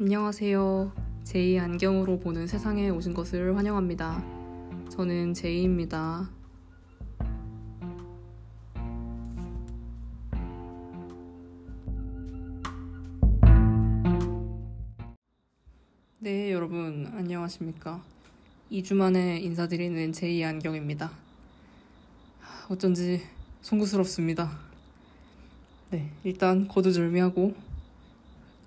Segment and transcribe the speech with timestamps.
[0.00, 0.92] 안녕하세요.
[1.24, 4.24] 제이 안경으로 보는 세상에 오신 것을 환영합니다.
[4.90, 6.30] 저는 제이입니다.
[16.20, 18.00] 네, 여러분, 안녕하십니까.
[18.70, 21.10] 2주 만에 인사드리는 제이 안경입니다.
[22.68, 23.20] 어쩐지
[23.62, 24.48] 송구스럽습니다.
[25.90, 27.67] 네, 일단 거두절미하고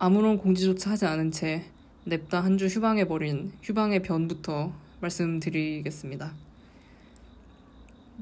[0.04, 1.64] 아무런 공지조차 하지 않은 채
[2.06, 6.34] 냅다 한 주 휴방해버린 휴방의 변부터 말씀드리겠습니다.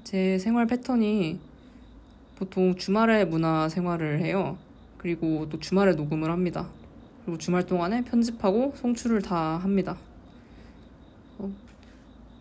[0.04, 1.40] 제 생활 패턴이
[2.36, 4.58] 보통 주말에 문화 생활을 해요.
[4.98, 6.70] 그리고 또 주말에 녹음을 합니다.
[7.24, 9.98] 그리고 주말 동안에 편집하고 송출을 다 합니다.
[11.38, 11.50] 어,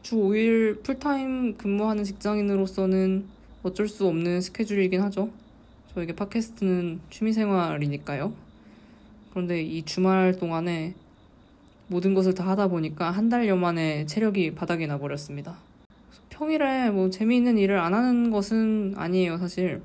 [0.02, 3.27] 주 5일 풀타임 근무하는 직장인으로서는
[3.62, 5.30] 어쩔 수 없는 스케줄이긴 하죠.
[5.95, 8.48] 저에게 팟캐스트는 취미생활이니까요.
[9.30, 10.95] 그런데 이 주말 동안에
[11.88, 15.57] 모든 것을 다 하다 보니까 한 달여 만에 체력이 바닥이 나버렸습니다.
[16.29, 19.82] 평일에 뭐 재미있는 일을 안 하는 것은 아니에요, 사실.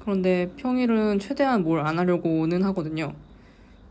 [0.00, 3.14] 그런데 평일은 최대한 뭘 안 하려고는 하거든요.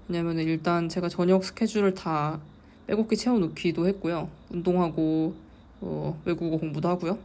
[0.07, 2.39] 왜냐면 일단 제가 저녁 스케줄을 다
[2.87, 4.29] 빼곡히 채워놓기도 했고요.
[4.49, 5.35] 운동하고
[5.81, 7.19] 어, 외국어 공부도 하고요.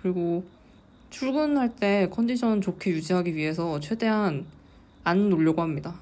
[0.00, 0.44] 그리고
[1.10, 4.44] 출근할 때 컨디션 좋게 유지하기 위해서 최대한
[5.08, 5.94] 안 놀려고 합니다.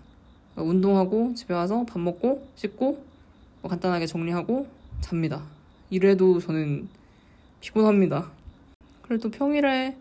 [0.56, 3.04] 운동하고 집에 와서 밥 먹고 씻고
[3.62, 4.66] 뭐 간단하게 정리하고
[5.00, 5.44] 잡니다.
[5.90, 6.88] 이래도 저는
[7.60, 8.28] 피곤합니다.
[9.02, 9.96] 그래도 평일에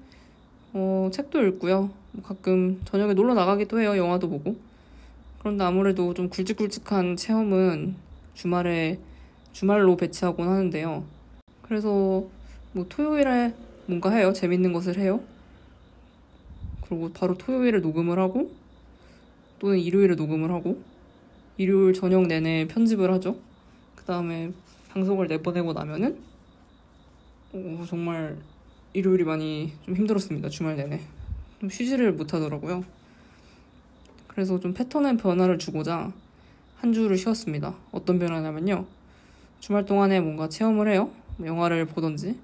[0.73, 1.91] 어, 책도 읽고요.
[2.13, 3.95] 뭐 가끔 저녁에 놀러 나가기도 해요.
[3.95, 4.55] 영화도 보고.
[5.39, 7.95] 그런데 아무래도 좀 굵직굵직한 체험은
[8.33, 8.99] 주말에
[9.53, 11.03] 주말로 배치하곤 하는데요.
[11.61, 12.25] 그래서
[12.71, 13.53] 뭐 토요일에
[13.85, 14.33] 뭔가 해요.
[14.33, 15.21] 재밌는 것을 해요.
[16.81, 18.64] 그리고 바로 토요일에 녹음을 하고
[19.65, 20.79] 또는 일요일에 녹음을 하고
[21.57, 23.35] 일요일 저녁 내내 편집을 하죠.
[23.95, 24.51] 그 다음에
[24.91, 26.19] 방송을 내보내고 나면은
[27.51, 28.37] 오, 정말
[28.93, 30.49] 일요일이 많이 좀 힘들었습니다.
[30.49, 31.01] 주말 내내
[31.59, 32.85] 좀 쉬지를 못하더라고요.
[34.27, 36.13] 그래서 좀 패턴의 변화를 주고자
[36.75, 37.75] 한 주를 쉬었습니다.
[37.91, 38.85] 어떤 변화냐면요.
[39.61, 41.09] 주말 동안에 뭔가 체험을 해요.
[41.37, 42.37] 뭐 영화를 보던지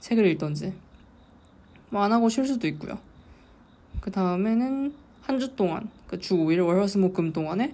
[0.00, 0.74] 책을 읽던지
[1.88, 2.98] 뭐 안 하고 쉴 수도 있고요.
[4.02, 4.92] 그 다음에는
[5.30, 7.72] 한 주 동안 그 주 5일 월화수목금 동안에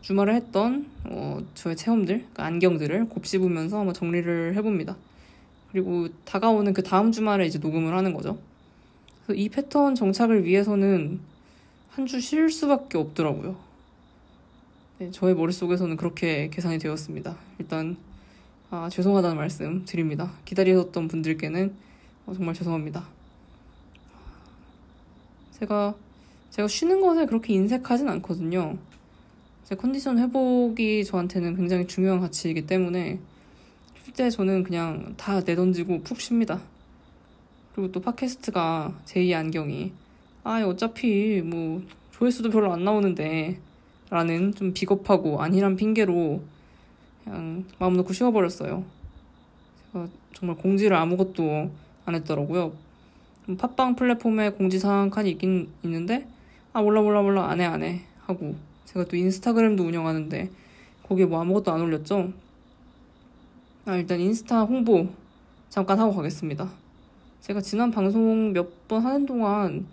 [0.00, 4.96] 주말에 했던 어, 저의 체험들, 그러니까 안경들을 곱씹으면서 한번 정리를 해봅니다.
[5.70, 8.38] 그리고 다가오는 그 다음 주말에 이제 녹음을 하는 거죠.
[9.26, 11.20] 그래서 이 패턴 정착을 위해서는
[11.90, 13.54] 한 주 쉴 수밖에 없더라고요.
[14.98, 17.36] 네, 저의 머릿속에서는 그렇게 계산이 되었습니다.
[17.58, 17.96] 일단
[18.70, 20.32] 아, 죄송하다는 말씀 드립니다.
[20.46, 21.74] 기다리셨던 분들께는
[22.26, 23.06] 어, 정말 죄송합니다.
[25.60, 25.94] 제가
[26.52, 28.76] 제가 쉬는 것에 그렇게 인색하진 않거든요.
[29.64, 33.18] 제 컨디션 회복이 저한테는 굉장히 중요한 가치이기 때문에
[34.04, 36.60] 쉴 때 저는 그냥 다 내던지고 푹 쉽니다.
[37.74, 39.92] 그리고 또 팟캐스트가 제2 안경이
[40.44, 43.58] 아 어차피 뭐 조회수도 별로 안 나오는데
[44.10, 46.42] 라는 좀 비겁하고 안일한 핑계로
[47.24, 48.84] 그냥 마음 놓고 쉬어버렸어요.
[49.94, 51.70] 제가 정말 공지를 아무것도
[52.04, 52.74] 안 했더라고요.
[53.56, 56.28] 팟빵 플랫폼에 공지사항 칸이 있긴 있는데
[56.72, 58.54] 아 몰라 몰라 몰라 안 해 안 해 하고
[58.86, 60.50] 제가 또 인스타그램도 운영하는데
[61.08, 62.32] 거기에 뭐 아무것도 안 올렸죠.
[63.84, 65.08] 아 일단 인스타 홍보
[65.68, 66.70] 잠깐 하고 가겠습니다.
[67.40, 69.86] 제가 지난 방송 몇 번 하는 동안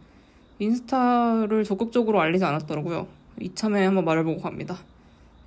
[0.60, 3.08] 인스타를 적극적으로 알리지 않았더라고요.
[3.42, 4.78] 이참에 한번 말해보고 갑니다.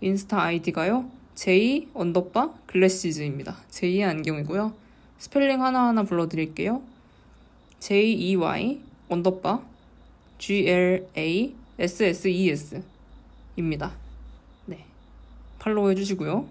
[0.01, 1.05] 인스타 아이디가요.
[1.35, 3.57] J underbar glasses입니다.
[3.71, 4.73] J의 안경이고요.
[5.19, 6.83] 스펠링 하나하나 불러드릴게요.
[7.79, 9.61] J E Y underbar
[10.43, 12.83] G L A S S E S
[13.55, 13.93] 입니다.
[14.67, 14.85] 네.
[15.61, 16.49] 팔로우 해주시고요.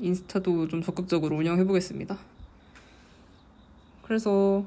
[0.00, 2.16] 인스타도 좀 적극적으로 운영해 보겠습니다.
[4.02, 4.64] 그래서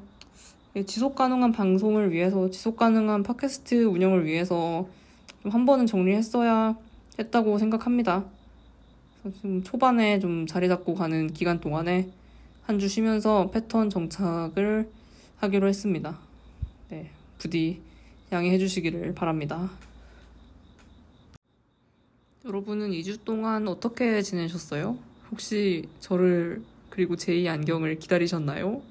[0.85, 4.85] 지속 가능한 방송을 위해서 지속 가능한 팟캐스트 운영을 위해서
[5.43, 6.75] 좀 한 번은 정리했어야
[7.19, 8.25] 했다고 생각합니다.
[9.37, 12.09] 지금 초반에 좀 자리 잡고 가는 기간 동안에
[12.63, 14.89] 한 주 쉬면서 패턴 정착을
[15.37, 16.19] 하기로 했습니다.
[16.89, 17.79] 네, 부디
[18.31, 19.69] 양해해 주시기를 바랍니다.
[22.45, 24.97] 여러분은 2주 동안 어떻게 지내셨어요?
[25.31, 28.81] 혹시 저를 그리고 제2 안경을 기다리셨나요?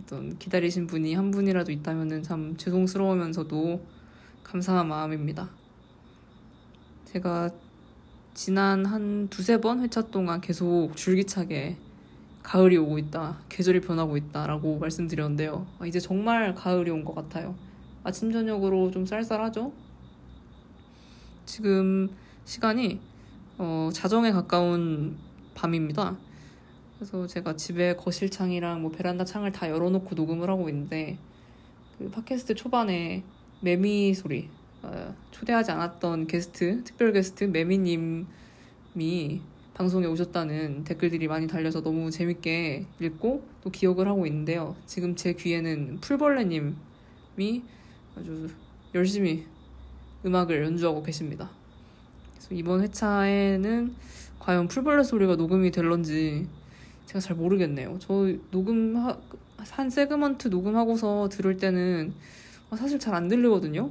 [0.00, 3.84] 어떤 기다리신 분이 한 분이라도 있다면 참 죄송스러우면서도
[4.42, 5.50] 감사한 마음입니다.
[7.06, 7.50] 제가
[8.34, 11.76] 지난 한 두세 번 회차 동안 계속 줄기차게
[12.42, 15.66] 가을이 오고 있다, 계절이 변하고 있다라고 말씀드렸는데요.
[15.78, 17.56] 아, 이제 정말 가을이 온 것 같아요.
[18.04, 19.72] 아침, 저녁으로 좀 쌀쌀하죠?
[21.46, 22.10] 지금
[22.44, 23.00] 시간이
[23.56, 25.16] 어, 자정에 가까운
[25.54, 26.18] 밤입니다.
[26.98, 31.16] 그래서 제가 집에 거실 창이랑 뭐 베란다 창을 다 열어놓고 녹음을 하고 있는데
[31.98, 33.24] 그 팟캐스트 초반에
[33.60, 34.50] 매미 소리
[34.82, 38.26] 어, 초대하지 않았던 게스트 특별 게스트 매미님이
[39.72, 44.76] 방송에 오셨다는 댓글들이 많이 달려서 너무 재밌게 읽고 또 기억을 하고 있는데요.
[44.84, 46.74] 지금 제 귀에는 풀벌레님이
[48.16, 48.48] 아주
[48.94, 49.46] 열심히
[50.24, 51.50] 음악을 연주하고 계십니다.
[52.32, 53.94] 그래서 이번 회차에는
[54.38, 56.46] 과연 풀벌레 소리가 녹음이 될런지
[57.06, 57.98] 제가 잘 모르겠네요.
[58.00, 58.96] 저 녹음
[59.56, 62.12] 한 세그먼트 녹음하고서 들을 때는
[62.76, 63.90] 사실 잘 안 들리거든요.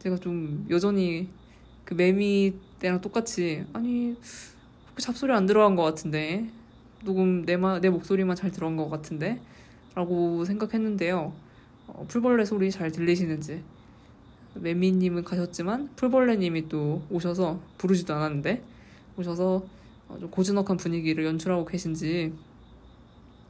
[0.00, 1.28] 제가 좀 여전히
[1.84, 4.16] 그 매미 때랑 똑같이 아니
[4.98, 6.50] 잡소리 안 들어간 것 같은데
[7.04, 9.40] 녹음 내, 마, 내 목소리만 잘 들어간 것 같은데
[9.94, 11.32] 라고 생각했는데요.
[11.86, 13.62] 어, 풀벌레 소리 잘 들리시는지
[14.54, 18.62] 매미님은 가셨지만 풀벌레님이 또 오셔서 부르지도 않았는데
[19.18, 19.66] 오셔서
[20.08, 22.32] 어, 좀 고즈넉한 분위기를 연출하고 계신지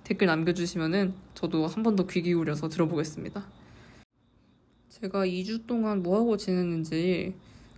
[0.04, 3.44] 댓글 남겨주시면은 저도 한 번 더 귀 기울여서 들어보겠습니다.
[4.90, 7.34] 제가 2주 동안 뭐하고 지냈는지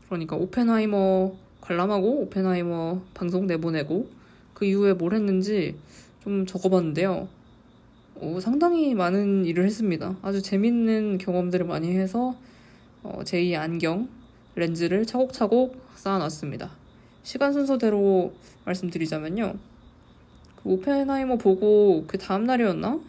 [0.06, 4.08] 그러니까 오펜하이머 관람하고 오펜하이머 방송 내보내고
[4.54, 5.76] 그 이후에 뭘 했는지
[6.22, 7.28] 좀 적어봤는데요.
[8.18, 10.16] 어, 상당히 많은 일을 했습니다.
[10.22, 12.34] 아주 재밌는 경험들을 많이 해서
[13.02, 14.08] 어, 제2의 안경,
[14.54, 16.70] 렌즈를 차곡차곡 쌓아놨습니다.
[17.22, 18.32] 시간 순서대로
[18.64, 19.54] 말씀드리자면요.
[20.62, 23.00] 그 오펜하이머 보고 그 다음 날이었나?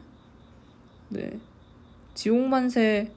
[1.09, 1.39] 네.
[2.13, 3.11] 지옥만세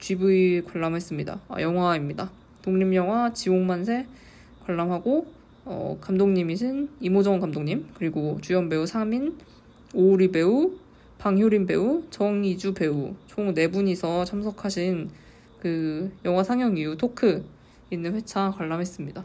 [0.00, 1.40] GV 관람했습니다.
[1.48, 2.30] 아, 영화입니다.
[2.62, 4.06] 독립영화 지옥만세
[4.66, 5.26] 관람하고
[5.66, 9.38] 어, 감독님이신 이모정 감독님 그리고 주연 배우 상민,
[9.94, 10.72] 오우리 배우,
[11.18, 15.10] 방효린 배우, 정이주 배우 총 네 분이서 참석하신
[15.60, 17.44] 그 영화 상영 이후 토크
[17.90, 19.24] 있는 회차 관람했습니다.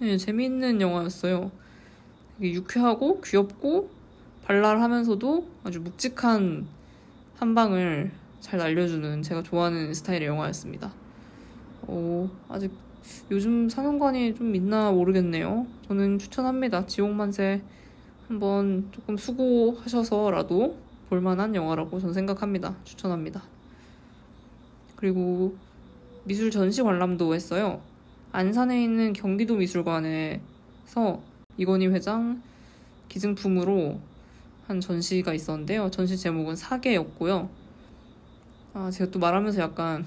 [0.00, 1.50] 네, 재미있는 영화였어요.
[2.40, 3.90] 유쾌하고 귀엽고
[4.44, 6.66] 발랄하면서도 아주 묵직한
[7.36, 10.92] 한 방을 잘 날려주는 제가 좋아하는 스타일의 영화였습니다.
[11.82, 12.72] 어, 아직
[13.30, 15.66] 요즘 상영관이 좀 있나 모르겠네요.
[15.88, 16.86] 저는 추천합니다.
[16.86, 17.62] 지옥만세
[18.30, 20.78] 한번 조금 수고하셔서라도
[21.08, 22.76] 볼만한 영화라고 저는 생각합니다.
[22.84, 23.42] 추천합니다.
[24.94, 25.56] 그리고
[26.22, 27.80] 미술 전시 관람도 했어요.
[28.30, 30.40] 안산에 있는 경기도 미술관에서
[31.56, 32.40] 이건희 회장
[33.08, 33.98] 기증품으로
[34.68, 35.90] 한 전시가 있었는데요.
[35.90, 37.50] 전시 제목은 사계였고요.
[38.74, 40.06] 아, 제가 또 말하면서 약간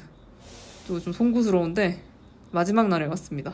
[0.87, 2.01] 또 좀 송구스러운데
[2.51, 3.53] 마지막 날에 갔습니다.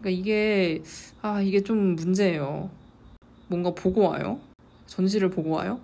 [0.00, 0.82] 그러니까 이게
[1.20, 2.70] 아 이게 좀 문제예요.
[3.48, 4.40] 뭔가 보고 와요.
[4.86, 5.80] 전시를 보고 와요.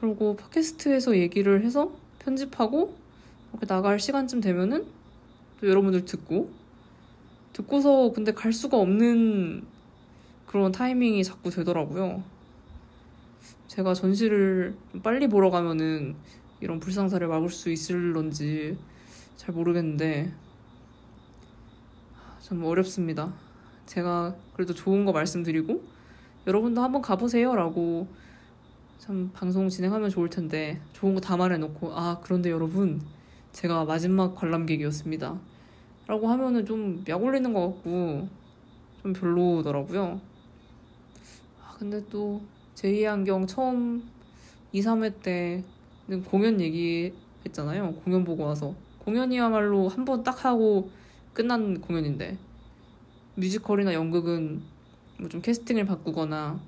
[0.00, 2.96] 그리고 팟캐스트에서 얘기를 해서 편집하고
[3.50, 4.86] 이렇게 나갈 시간쯤 되면은
[5.60, 6.50] 또 여러분들 듣고
[7.52, 9.64] 듣고서 근데 갈 수가 없는
[10.46, 12.22] 그런 타이밍이 자꾸 되더라고요.
[13.66, 16.14] 제가 전시를 빨리 보러 가면은
[16.60, 18.78] 이런 불상사를 막을 수 있을런지
[19.36, 20.32] 잘 모르겠는데
[22.42, 23.32] 좀 어렵습니다.
[23.86, 25.82] 제가 그래도 좋은 거 말씀드리고
[26.46, 28.06] 여러분도 한번 가보세요 라고
[28.98, 33.00] 참 방송 진행하면 좋을 텐데 좋은 거 다 말해놓고 아 그런데 여러분
[33.52, 35.38] 제가 마지막 관람객이었습니다
[36.06, 38.28] 라고 하면은 좀 약 올리는 것 같고
[39.02, 40.20] 좀 별로더라고요.
[41.62, 42.40] 아, 근데 또
[42.74, 44.02] 제2의 안경 처음
[44.72, 45.62] 2, 3회 때
[46.30, 47.92] 공연 얘기했잖아요.
[47.94, 48.74] 공연 보고 와서.
[49.04, 50.90] 공연이야말로 한 번 딱 하고
[51.32, 52.36] 끝난 공연인데
[53.36, 54.62] 뮤지컬이나 연극은
[55.18, 56.60] 뭐 좀 캐스팅을 바꾸거나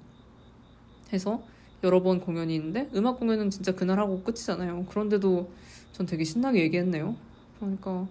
[1.12, 1.42] 해서
[1.83, 4.87] 여러 번 공연이 있는데 음악 공연은 진짜 그날 하고 끝이잖아요.
[4.87, 5.50] 그런데도
[5.92, 7.16] 전 되게 신나게 얘기했네요.
[7.59, 8.07] 그러니까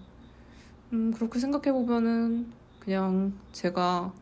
[0.93, 4.13] 음 그렇게 생각해 보면은 그냥 제가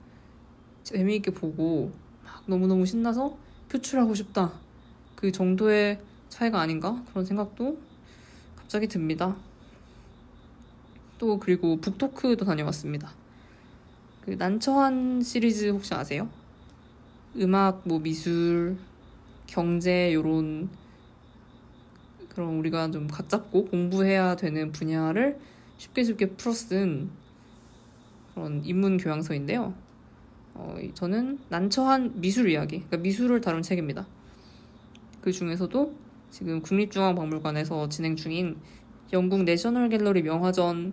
[0.84, 1.92] 재미있게 보고
[2.24, 3.38] 막 너무너무 신나서
[3.70, 4.54] 표출하고 싶다.
[5.16, 7.04] 그 정도의 차이가 아닌가?
[7.10, 7.78] 그런 생각도
[8.56, 9.36] 갑자기 듭니다.
[11.18, 13.12] 또 그리고 북토크도 다녀왔습니다.
[14.28, 16.28] 그 난처한 시리즈 혹시 아세요?
[17.38, 18.76] 음악, 뭐 미술,
[19.46, 20.70] 경제 요런
[22.28, 25.40] 그런 우리가 좀 각잡고 공부해야 되는 분야를
[25.78, 27.10] 쉽게 쉽게 풀어쓴
[28.34, 29.74] 그런 인문 교양서인데요.
[30.56, 34.06] 어, 저는 난처한 미술 이야기, 그러니까 미술을 다룬 책입니다.
[35.22, 35.96] 그 중에서도
[36.32, 38.58] 지금 국립중앙박물관에서 진행 중인
[39.14, 40.92] 영국 내셔널 갤러리 명화전의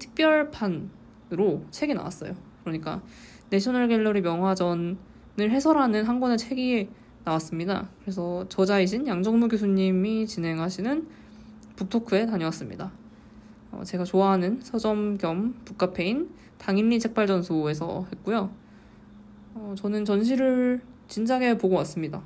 [0.00, 0.99] 특별판으
[1.30, 2.34] 로 책이 나왔어요.
[2.64, 3.02] 그러니까
[3.50, 4.96] 내셔널 갤러리 명화전을
[5.38, 6.88] 해설하는 한 권의 책이
[7.24, 7.88] 나왔습니다.
[8.00, 11.06] 그래서 저자이신 양정무 교수님이 진행하시는
[11.76, 12.92] 북토크에 다녀왔습니다.
[13.72, 18.50] 어, 제가 좋아하는 서점 겸 북카페인 당인리 책발전소에서 했고요.
[19.54, 22.22] 어, 저는 전시를 진작에 보고 왔습니다.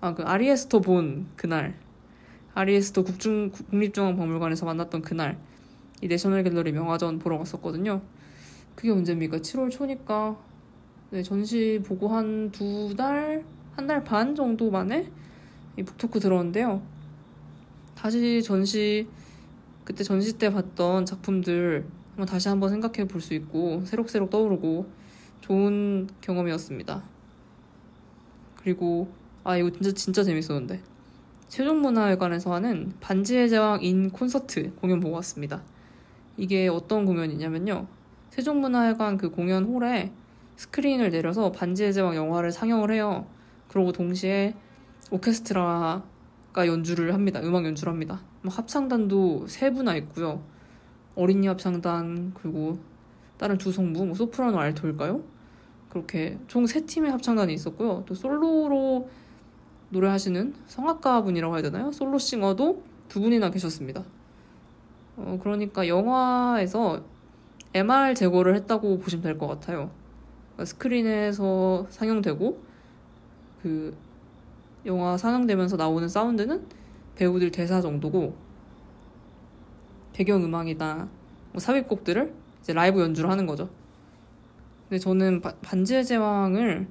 [0.00, 1.78] 아, 그 아리에스토 본 그날.
[2.54, 5.38] 아리에스토 국중, 국립중앙박물관에서 만났던 그날.
[6.02, 8.02] 이 내셔널 갤러리 명화전 보러 갔었거든요.
[8.74, 9.38] 그게 언제입니까?
[9.38, 10.36] 7월 초니까.
[11.10, 13.44] 네, 전시 보고 한 두 달,
[13.76, 15.10] 한 달 반 정도 만에
[15.76, 16.82] 이 북토크 들어왔는데요.
[17.94, 19.08] 다시 전시,
[19.84, 24.86] 그때 전시 때 봤던 작품들 한번 다시 한번 생각해 볼 수 있고, 새록새록 떠오르고,
[25.40, 27.02] 좋은 경험이었습니다.
[28.56, 29.08] 그리고
[29.44, 30.80] 아 이거 진짜 진짜 재밌었는데
[31.48, 35.62] 세종문화회관에서 하는 반지의 제왕 인 콘서트 공연 보고 왔습니다.
[36.38, 37.86] 이게 어떤 공연이냐면요.
[38.34, 40.10] 세종문화회관 그 공연 홀에
[40.56, 43.26] 스크린을 내려서 반지의 제왕 영화를 상영을 해요.
[43.68, 44.54] 그리고 동시에
[45.12, 46.02] 오케스트라가
[46.66, 47.40] 연주를 합니다.
[47.44, 48.20] 음악 연주를 합니다.
[48.42, 50.42] 뭐 합창단도 세 분나 있고요.
[51.14, 52.80] 어린이 합창단 그리고
[53.38, 55.22] 다른 주성부 뭐 소프라노 알토일까요?
[55.88, 58.02] 그렇게 총 세 팀의 합창단이 있었고요.
[58.04, 59.08] 또 솔로로
[59.90, 61.92] 노래하시는 성악가 분이라고 해야 되나요?
[61.92, 64.02] 솔로 싱어도 두 분이나 계셨습니다.
[65.18, 67.13] 어, 그러니까 영화에서
[67.74, 69.90] MR 제거를 했다고 보시면 될 것 같아요.
[70.52, 72.62] 그러니까 스크린에서 상영되고
[73.62, 73.96] 그
[74.86, 76.66] 영화 상영되면서 나오는 사운드는
[77.16, 78.36] 배우들 대사 정도고
[80.12, 81.08] 배경 음악이나
[81.52, 83.68] 뭐 삽입곡들을 이제 라이브 연주를 하는 거죠.
[84.88, 86.86] 근데 저는 바, 반지의 제왕을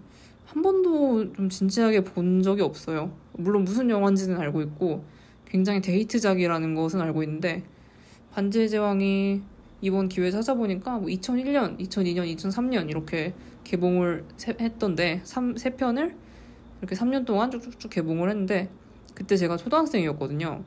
[0.46, 3.12] 한 번도 좀 진지하게 본 적이 없어요.
[3.34, 5.06] 물론 무슨 영화인지는 알고 있고
[5.46, 7.64] 굉장히 데이트작이라는 것은 알고 있는데
[8.34, 9.42] 반지의 제왕이
[9.84, 13.34] 이번 기회에 찾아보니까 뭐 2001년, 2002년, 2003년 이렇게
[13.66, 16.16] 개봉을 했던데 3, 3편을
[16.80, 18.70] 이렇게 3년 동안 쭉쭉쭉 개봉을 했는데
[19.14, 20.64] 그때 제가 초등학생이었거든요.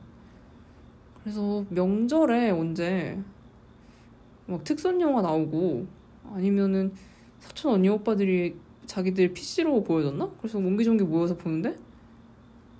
[1.19, 3.17] 그래서 명절에 언제
[4.45, 5.87] 막 특선 영화 나오고
[6.33, 6.93] 아니면은
[7.39, 8.55] 사촌 언니 오빠들이
[8.85, 10.31] 자기들 PC로 보여줬나?
[10.37, 11.75] 그래서 몽기종기 모여서 보는데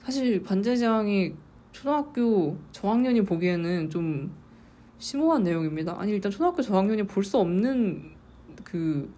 [0.03, 1.33] 사실 반제장이
[1.71, 4.31] 초등학교 저학년이 보기에는 좀
[4.99, 5.95] 심오한 내용입니다.
[5.99, 8.11] 아니 일단 초등학교 저학년이 볼 수 없는
[8.63, 9.13] 그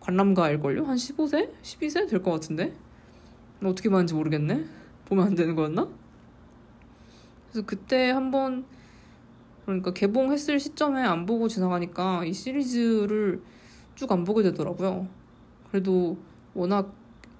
[0.00, 0.84] 관람가일걸요?
[0.84, 1.50] 한 15세?
[1.62, 2.08] 12세?
[2.08, 2.74] 될 것 같은데?
[3.62, 4.64] 어떻게 봤는지 모르겠네?
[5.06, 5.88] 보면 안 되는 거였나?
[7.50, 8.64] 그래서 그때 한번
[9.64, 13.40] 그러니까 개봉했을 시점에 안 보고 지나가니까 이 시리즈를
[13.94, 15.08] 쭉 안 보게 되더라고요.
[15.70, 16.18] 그래도
[16.52, 16.92] 워낙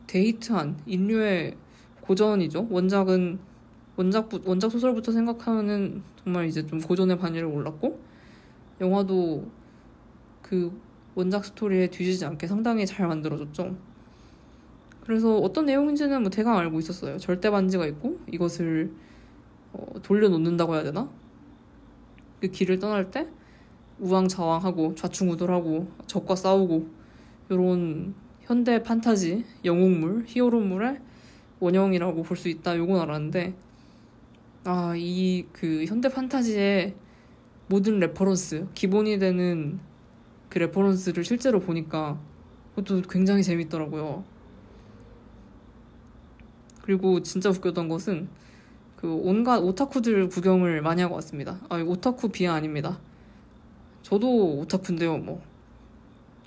[0.07, 1.57] 데이트한 인류의
[2.01, 2.69] 고전이죠.
[2.71, 3.39] 원작은
[3.97, 8.01] 원작 원작 소설부터 생각하면은 정말 이제 좀 고전의 반열에 올랐고
[8.81, 9.47] 영화도
[10.43, 10.73] 그
[11.15, 13.77] 원작 스토리에 뒤지지 않게 상당히 잘 만들어졌죠.
[15.05, 17.19] 그래서 어떤 내용인지는 뭐 대강 알고 있었어요.
[17.19, 18.93] 절대 반지가 있고 이것을
[19.73, 21.09] 어, 돌려놓는다고 해야 되나?
[22.41, 23.29] 그 길을 떠날 때
[24.01, 26.89] 우왕좌왕하고 좌충우돌하고 적과 싸우고
[27.51, 30.99] 이런 현대 판타지 영웅물 히어로물의
[31.61, 33.55] 원형이라고 볼 수 있다 요건 알았는데
[34.65, 36.95] 아 이 그 현대 판타지의
[37.69, 39.81] 모든 reference 기본이 되는
[40.49, 42.19] 그 reference를 실제로 보니까
[42.75, 44.25] 그것도 굉장히 재밌더라고요.
[46.83, 48.29] 그리고 진짜 웃겼던 것은
[48.97, 51.61] 그 온갖 오타쿠들 구경을 많이 하고 왔습니다.
[51.69, 53.01] 아, 오타쿠 비하 아닙니다.
[54.03, 55.43] 저도 오타쿠인데요, 뭐.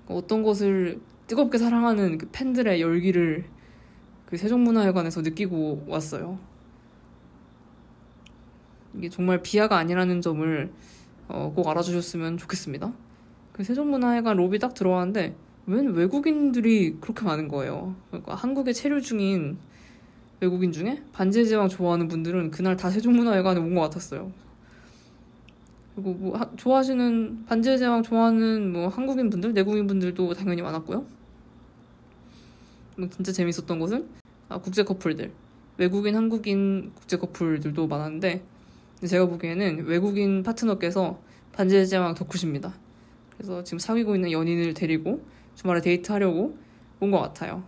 [0.07, 3.45] 어떤 것을 뜨겁게 사랑하는 그 팬들의 열기를
[4.25, 6.39] 그 세종문화회관에서 느끼고 왔어요.
[8.95, 10.71] 이게 정말 비하가 아니라는 점을
[11.27, 12.93] 어, 꼭 알아주셨으면 좋겠습니다.
[13.53, 17.95] 그 세종문화회관 로비 딱 들어왔는데 웬 외국인들이 그렇게 많은 거예요.
[18.09, 19.57] 그러니까 한국에 체류 중인
[20.39, 24.31] 외국인 중에 반지의 제왕 좋아하는 분들은 그날 다 세종문화회관에 온 것 같았어요.
[25.95, 31.03] 그리고 뭐 하, 좋아하시는 반지의 제왕 좋아하는 뭐 한국인 분들, 내국인 분들도 당연히 많았고요.
[32.97, 34.07] 뭐 진짜 재밌었던 것은
[34.47, 35.31] 아, 국제 커플들,
[35.77, 38.43] 외국인, 한국인 국제 커플들도 많았는데
[39.05, 41.19] 제가 보기에는 외국인 파트너께서
[41.53, 42.73] 반지의 제왕 덕후십니다.
[43.35, 45.23] 그래서 지금 사귀고 있는 연인을 데리고
[45.55, 46.57] 주말에 데이트하려고
[46.99, 47.63] 온 것 같아요.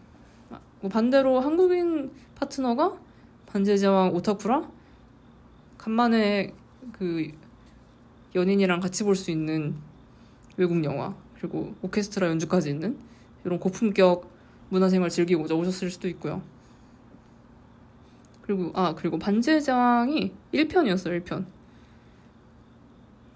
[0.82, 2.98] 뭐 반대로 한국인 파트너가
[3.48, 4.70] 반지의 제왕 오타쿠라
[5.78, 6.54] 간만에
[6.94, 7.32] 그
[8.36, 9.76] 연인이랑 같이 볼 수 있는
[10.58, 12.98] 외국 영화 그리고 오케스트라 연주까지 있는
[13.46, 14.30] 이런 고품격
[14.70, 16.42] 문화생활 즐기고자 오셨을 수도 있고요.
[18.50, 21.46] 그리고 아 그리고 반지의 제왕이 1편이었어요 1편.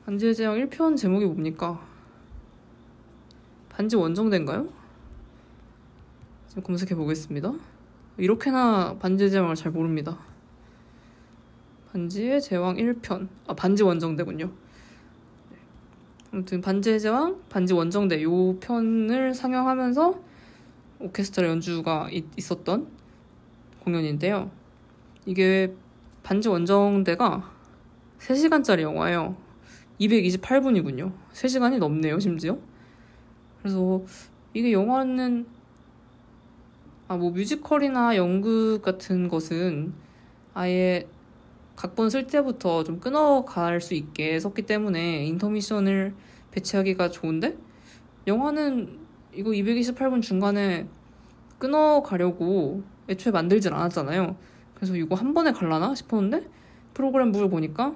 [0.08, 1.80] 반지의 제왕 1편 제목이 뭡니까?
[3.70, 4.68] 반지 원정대인가요?
[6.48, 7.54] 지금 검색해 보겠습니다.
[8.18, 10.18] 이렇게나 반지의 제왕을 잘 모릅니다.
[11.92, 13.28] 반지의 제왕 1편.
[13.46, 14.52] 아, 반지 원정대군요.
[16.32, 20.20] 아무튼 반지의 제왕, 반지 원정대 요 편을 상영하면서
[21.02, 22.88] 오케스트라 연주가 있, 있었던
[23.84, 24.63] 공연인데요.
[25.26, 25.74] 이게
[26.22, 27.52] 반지 원정대가
[28.20, 29.36] 3시간짜리 영화예요.
[30.00, 31.12] 228분이군요.
[31.34, 32.58] 3시간이 넘네요, 심지어.
[33.60, 34.04] 그래서
[34.54, 35.46] 이게 영화는
[37.08, 39.94] 아, 뭐 뮤지컬이나 연극 같은 것은
[40.54, 41.08] 아예
[41.76, 46.14] 각본 쓸 때부터 좀 끊어갈 수 있게 썼기 때문에 인터미션을
[46.52, 47.58] 배치하기가 좋은데
[48.28, 49.00] 영화는
[49.34, 50.88] 이거 228분 중간에
[51.58, 54.36] 끊어가려고 애초에 만들질 않았잖아요.
[54.84, 56.46] 그래서 이거 한 번에 갈라나 싶었는데
[56.94, 57.96] 프로그램북을 보니까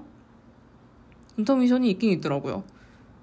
[1.36, 2.63] 인터미션이 있긴 있더라고요.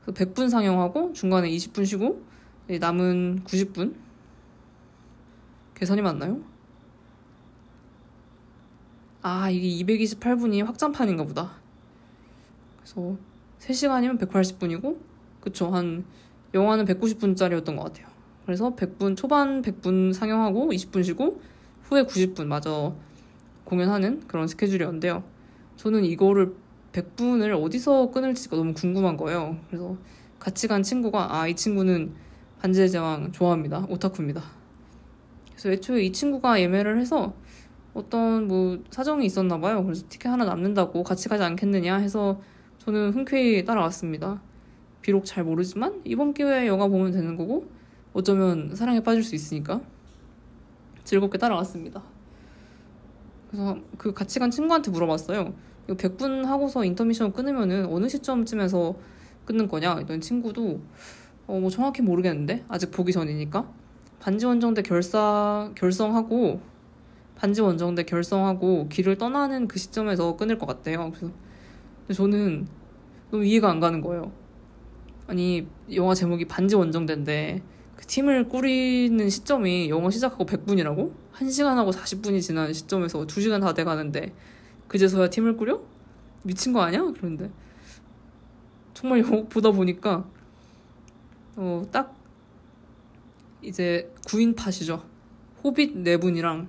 [0.02, 2.22] 그래서 100분 상영하고 중간에 20분 쉬고
[2.68, 3.94] 남은 90분
[5.76, 6.42] 계산이 맞나요?
[9.22, 11.52] 아, 이게 228분이 확장판인가 보다.
[12.76, 13.16] 그래서
[13.60, 14.98] 3시간이면 180분이고,
[15.40, 15.70] 그쵸.
[15.70, 16.04] 한,
[16.52, 18.08] 영화는 190분짜리였던 것 같아요.
[18.44, 21.40] 그래서 100분, 초반 100분 상영하고 20분 쉬고,
[21.84, 22.94] 후에 90분 마저
[23.74, 25.24] 공연하는 그런 스케줄이었는데요.
[25.76, 26.54] 저는 이거를
[26.92, 29.58] 100분을 어디서 끊을지가 너무 궁금한 거예요.
[29.68, 29.96] 그래서
[30.38, 32.12] 같이 간 친구가, 아, 이 친구는
[32.60, 33.86] 반지의 제왕 좋아합니다.
[33.88, 34.42] 오타쿠입니다.
[35.50, 37.34] 그래서 애초에 이 친구가 예매를 해서
[37.94, 39.82] 어떤 뭐 사정이 있었나 봐요.
[39.82, 42.40] 그래서 티켓 하나 남는다고 같이 가지 않겠느냐 해서
[42.78, 44.40] 저는 흔쾌히 따라왔습니다.
[45.00, 47.68] 비록 잘 모르지만 이번 기회에 영화 보면 되는 거고
[48.12, 49.80] 어쩌면 사랑에 빠질 수 있으니까
[51.04, 52.13] 즐겁게 따라왔습니다.
[53.54, 55.54] 그래서 그 같이 간 친구한테 물어봤어요.
[55.84, 58.96] 이거 100분 하고서 인터미션 끊으면은 어느 시점쯤에서
[59.44, 60.00] 끊는 거냐?
[60.00, 60.80] 이던 친구도
[61.46, 63.70] 어, 뭐 정확히 모르겠는데 아직 보기 전이니까
[64.18, 66.60] 반지 원정대 결사 결성하고
[67.36, 71.12] 반지 원정대 결성하고 길을 떠나는 그 시점에서 끊을 것 같대요.
[71.12, 71.32] 그래서
[72.12, 72.66] 저는
[73.30, 74.32] 너무 이해가 안 가는 거예요.
[75.28, 77.62] 아니 영화 제목이 반지 원정대인데
[78.04, 81.10] 그 팀을 꾸리는 시점이 영화 시작하고 100분이라고?
[81.32, 84.34] 1시간 하고 40분이 지난 시점에서 2시간 다 돼가는데
[84.88, 85.80] 그제서야 팀을 꾸려?
[86.42, 87.00] 미친 거 아니야?
[87.16, 87.50] 그런데
[88.92, 90.28] 정말 영화 보다 보니까
[91.56, 92.14] 어, 딱
[93.62, 95.02] 이제 9인 팟이죠.
[95.62, 96.66] 호빗 네 분이랑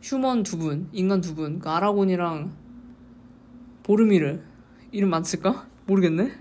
[0.00, 2.56] human 두 분, 인간 두 분, 그 아라곤이랑
[3.82, 4.40] 보로미르
[4.92, 5.68] 이름 맞을까?
[5.84, 6.32] 모르겠네.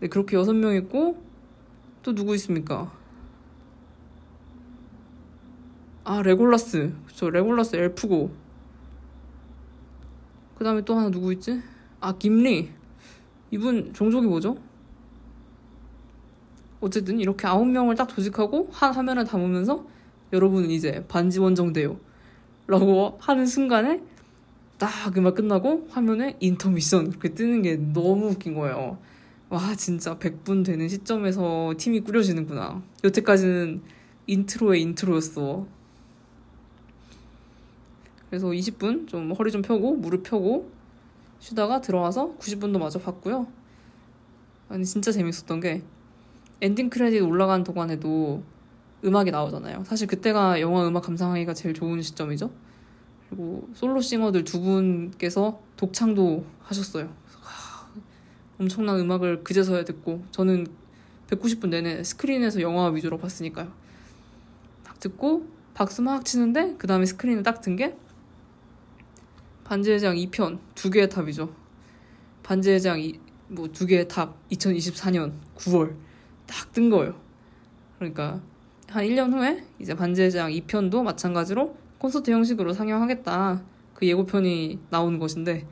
[0.00, 1.24] 네, 그렇게 여섯 명 있고
[2.04, 2.92] 또 누구 있습니까?
[6.04, 8.30] 아 레골라스, 저 레골라스 엘프고.
[10.54, 11.62] 그 다음에 또 하나 누구 있지?
[12.00, 12.70] 아 김리.
[13.50, 14.58] 이분 종족이 뭐죠?
[16.82, 19.86] 어쨌든 이렇게 아홉 명을 딱 조직하고 한 화면을 담으면서
[20.34, 21.98] 여러분은 이제 반지 원정대요.
[22.66, 24.02] 라고 하는 순간에
[24.76, 28.98] 딱 음악 끝나고 화면에 인터미션 그렇게 뜨는 게 너무 웃긴 거예요.
[29.50, 32.82] 와, 진짜 100분 되는 시점에서 팀이 꾸려지는구나.
[33.04, 33.82] 여태까지는
[34.26, 35.66] intro의 intro였어.
[38.30, 40.70] 그래서 20분 좀 허리 좀 펴고 무릎 펴고
[41.38, 43.46] 쉬다가 들어와서 90분도 마저 봤고요.
[44.68, 45.82] 아니 진짜 재밌었던 게
[46.60, 48.42] 엔딩 크레딧 올라간 동안에도
[49.04, 49.84] 음악이 나오잖아요.
[49.84, 52.50] 사실 그때가 영화 음악 감상하기가 제일 좋은 시점이죠.
[53.28, 57.12] 그리고 솔로 singer들 두 분께서 독창도 하셨어요.
[58.58, 60.66] 하, 엄청난 음악을 그제서야 듣고 저는
[61.28, 63.72] 190분 내내 스크린에서 영화 위주로 봤으니까요.
[64.84, 67.96] 딱 듣고 박수 막 치는데 그 다음에 스크린에 딱 뜬 게
[69.64, 71.54] 반지의 제왕 2편 두 개의 탑이죠.
[72.42, 73.00] 반지의 제왕
[73.48, 75.94] 뭐두 개의 탑 2024년 9월
[76.46, 77.14] 딱 뜬 거예요.
[77.98, 78.40] 그러니까
[78.88, 83.62] 한 1년 후에 이제 반지의 제왕 2편도 마찬가지로 콘서트 형식으로 상영하겠다.
[83.94, 85.66] 그 예고편이 나오는 것인데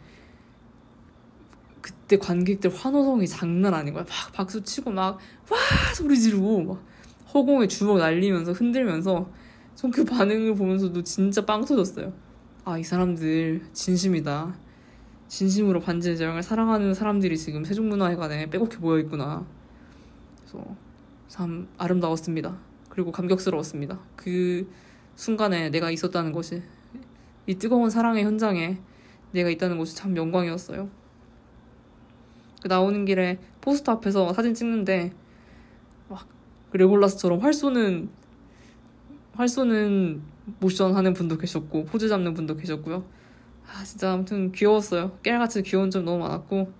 [1.82, 4.04] 그때 관객들 환호성이 장난 아닌 거야.
[4.04, 5.18] 막 박수 치고 막
[5.50, 5.58] 와
[5.94, 6.82] 소리 지르고 막
[7.34, 9.28] 허공에 주먹 날리면서 흔들면서
[9.74, 12.12] 전 그 반응을 보면서도 진짜 빵 터졌어요.
[12.64, 14.54] 아 이 사람들 진심이다.
[15.28, 19.44] 진심으로 반지의 제왕을 사랑하는 사람들이 지금 세종문화회관에 빼곡히 모여 있구나.
[20.38, 20.64] 그래서
[21.28, 22.56] 참 아름다웠습니다.
[22.90, 23.98] 그리고 감격스러웠습니다.
[24.14, 24.70] 그
[25.16, 26.62] 순간에 내가 있었다는 것이
[27.46, 28.78] 이 뜨거운 사랑의 현장에
[29.32, 30.88] 내가 있다는 것이 참 영광이었어요.
[32.62, 35.12] 그 나오는 길에 포스터 앞에서 사진 찍는데
[36.08, 36.28] 막
[36.72, 38.08] 레골라스처럼 활 쏘는
[39.32, 40.22] 활 쏘는
[40.60, 43.04] 모션 하는 분도 계셨고 포즈 잡는 분도 계셨고요.
[43.66, 45.18] 아 진짜 아무튼 귀여웠어요.
[45.22, 46.72] 깨알같이 귀여운 점 너무 많았고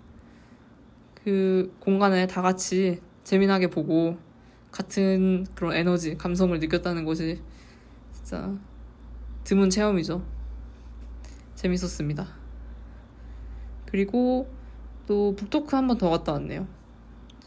[1.25, 4.19] 그 공간에 다 같이 재미나게 보고
[4.71, 7.41] 같은 그런 에너지, 감성을 느꼈다는 것이
[8.13, 8.55] 진짜
[9.45, 10.25] 드문 체험이죠.
[11.55, 12.27] 재밌었습니다.
[13.87, 14.49] 그리고
[15.13, 16.67] 또 북토크 한 번 더 갔다 왔네요.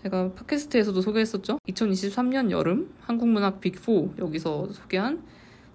[0.03, 1.57] 제가 팟캐스트에서도 소개했었죠.
[1.67, 5.23] 2023년 여름 한국문학 빅4 여기서 소개한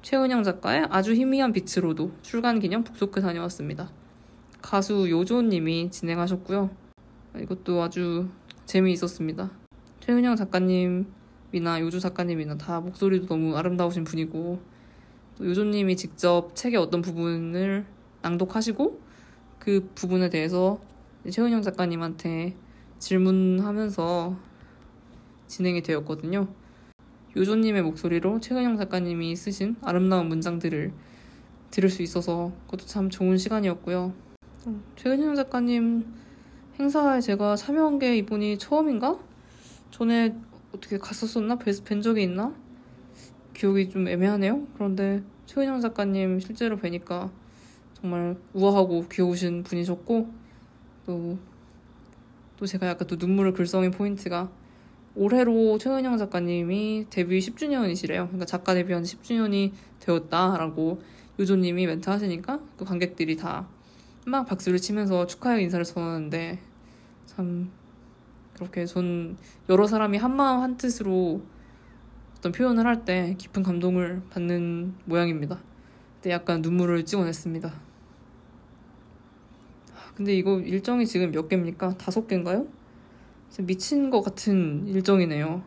[0.03, 3.91] 최은영 작가의 아주 희미한 빛으로도 출간 기념 북소크 다녀왔습니다.
[4.63, 6.71] 가수 요조님이 진행하셨고요.
[7.41, 8.29] 이것도 아주
[8.67, 9.51] 재미있었습니다.
[9.99, 14.61] 최은영 작가님이나 요조 작가님이나 다 목소리도 너무 아름다우신 분이고
[15.41, 17.85] 요조님이 직접 책의 어떤 부분을
[18.23, 19.01] 낭독하시고
[19.59, 20.79] 그 부분에 대해서
[21.29, 22.57] 최은영 작가님한테
[22.99, 24.37] 질문하면서
[25.49, 26.49] 진행이 되었거든요.
[27.37, 30.93] 요조님의 목소리로 최은영 작가님이 쓰신 아름다운 문장들을
[31.71, 34.15] 들을 수 있어서 그것도 참 좋은 시간이었고요.
[34.97, 36.07] 최은영 작가님
[36.79, 39.19] 행사에 제가 참여한 게 이번이 처음인가?
[39.91, 40.35] 전에
[40.75, 41.59] 어떻게 갔었었나?
[41.59, 42.55] 뵌 적이 있나?
[43.53, 44.67] 기억이 좀 애매하네요.
[44.75, 47.31] 그런데 최은영 작가님 실제로 뵈니까
[47.93, 50.40] 정말 우아하고 귀여우신 분이셨고
[51.11, 51.39] 또,
[52.57, 54.51] 또 제가 약간 또 눈물을 글썽인 포인트가
[55.17, 58.27] 올해로 최은영 작가님이 데뷔 10주년이시래요.
[58.27, 61.03] 그러니까 작가 데뷔한 10주년이 되었다라고
[61.39, 63.67] 요조님이 멘트 하시니까 그 관객들이 다
[64.27, 66.61] 막 박수를 치면서 축하의 인사를 전하는데
[67.27, 67.71] 참
[68.55, 69.37] 그렇게 전
[69.69, 71.43] 여러 사람이 한마음 한뜻으로
[72.37, 75.59] 어떤 표현을 할 때 깊은 감동을 받는 모양입니다.
[76.17, 77.90] 그때 약간 눈물을 찍어냈습니다.
[80.21, 81.97] 근데 이거 일정이 지금 몇 개입니까?
[81.97, 82.67] 다섯 개인가요?
[83.63, 85.63] 미친 것 같은 일정이네요.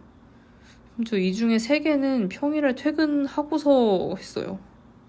[1.08, 4.60] 저 이 중에 세 개는 평일에 퇴근하고서 했어요.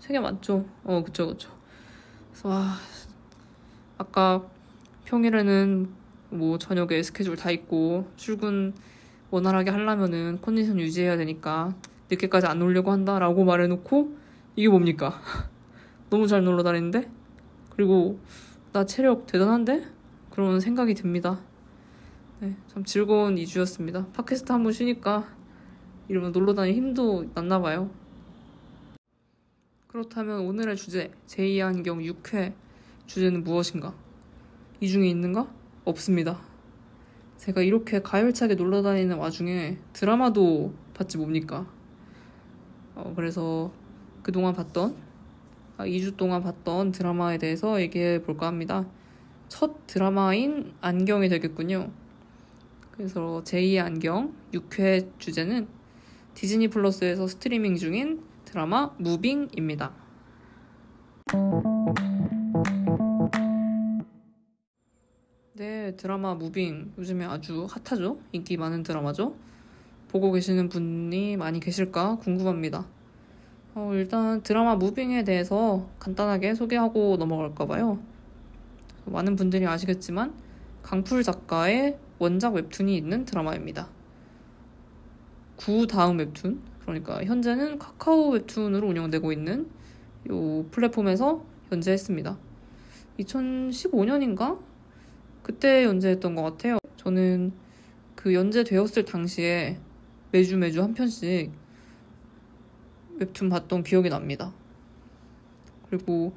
[0.01, 0.65] 세 개 맞죠?
[0.85, 1.51] 어, 그쵸, 그쵸.
[2.31, 2.79] 그래서, 아,
[3.99, 4.47] 아까
[5.05, 5.89] 평일에는
[6.31, 8.73] 뭐 저녁에 스케줄 다 있고 출근
[9.31, 11.75] 원활하게 하려면은 컨디션 유지해야 되니까
[12.11, 14.17] 늦게까지 안 놀려고 한다라고 말해놓고
[14.57, 15.21] 이게 뭡니까?
[16.09, 17.11] 너무 잘 놀러 다니는데?
[17.77, 18.19] 그리고
[18.75, 19.85] 나 체력 대단한데?
[20.31, 21.39] 그런 생각이 듭니다.
[22.41, 24.13] 네, 참 즐거운 2주였습니다.
[24.13, 25.29] 팟캐스트 한 번 쉬니까
[26.09, 27.89] 이러면 놀러 다닐 힘도 났나 봐요.
[29.87, 32.53] 그렇다면 오늘의 주제 제2의 안경 6회
[33.07, 33.95] 주제는 무엇인가?
[34.81, 35.49] 이 중에 있는가?
[35.85, 36.41] 없습니다.
[37.37, 41.65] 제가 이렇게 가열차게 놀러 다니는 와중에 드라마도 봤지 뭡니까?
[42.97, 43.71] 어, 그래서
[44.25, 44.97] 그동안 봤던
[45.79, 48.87] 2주 아, 동안 봤던 드라마에 대해서 얘기해 볼까 합니다.
[49.49, 51.91] 첫 드라마인 안경이 되겠군요.
[52.93, 55.67] 그래서 제2의 안경 6회 주제는
[56.35, 59.93] 디즈니 플러스에서 스트리밍 중인 드라마 무빙입니다.
[65.55, 68.19] 네, 드라마 무빙 요즘에 아주 핫하죠?
[68.33, 69.37] 인기 많은 드라마죠?
[70.09, 72.87] 보고 계시는 분이 많이 계실까 궁금합니다.
[73.77, 77.99] 어, 일단 드라마 무빙에 대해서 간단하게 소개하고 넘어갈까 봐요.
[79.05, 80.33] 많은 분들이 아시겠지만
[80.83, 83.89] 강풀 작가의 원작 웹툰이 있는 드라마입니다.
[85.57, 89.69] 구 다음 웹툰, 그러니까 현재는 카카오 웹툰으로 운영되고 있는
[90.31, 92.39] 이 플랫폼에서 연재했습니다.
[93.19, 94.59] 2015년인가?
[95.43, 96.79] 그때 연재했던 것 같아요.
[96.97, 97.53] 저는
[98.15, 99.79] 그 연재되었을 당시에
[100.31, 101.64] 매주 매주 한 편씩
[103.19, 104.53] 웹툰 봤던 기억이 납니다.
[105.89, 106.37] 그리고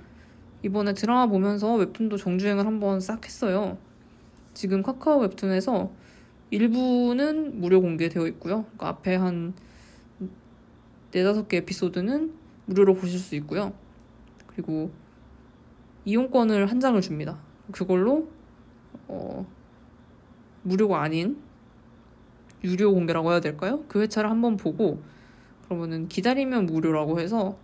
[0.63, 3.77] 이번에 드라마 보면서 웹툰도 정주행을 한번 싹 했어요.
[4.53, 5.91] 지금 카카오 웹툰에서
[6.49, 8.63] 일부는 무료 공개되어 있고요.
[8.63, 9.53] 그러니까 앞에 한
[11.11, 12.33] 네다섯 개 에피소드는
[12.65, 13.73] 무료로 보실 수 있고요.
[14.47, 14.91] 그리고
[16.05, 17.39] 이용권을 한 장을 줍니다.
[17.71, 18.29] 그걸로
[19.07, 19.45] 어,
[20.63, 21.37] 무료가 아닌
[22.63, 23.83] 유료 공개라고 해야 될까요?
[23.87, 25.01] 그 회차를 한번 보고
[25.67, 27.57] 그러면은 기다리면 무료라고 해서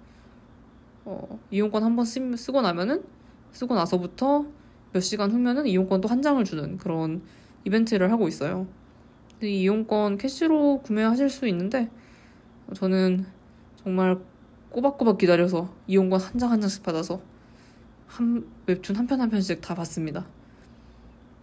[1.06, 3.04] 어, 이용권 한번 쓰고 나면은
[3.52, 4.46] 쓰고 나서부터
[4.94, 7.22] 몇 시간 후면은 이용권 또 한 장을 주는 그런
[7.66, 8.68] 이벤트를 하고 있어요.
[9.42, 11.90] 이 이용권 캐시로 구매하실 수 있는데
[12.76, 13.26] 저는
[13.84, 14.20] 정말
[14.70, 17.22] 꼬박꼬박 기다려서 이용권 한 장 한 장씩 받아서
[18.08, 20.26] 한 웹툰 한 편 한 편씩 다 봤습니다.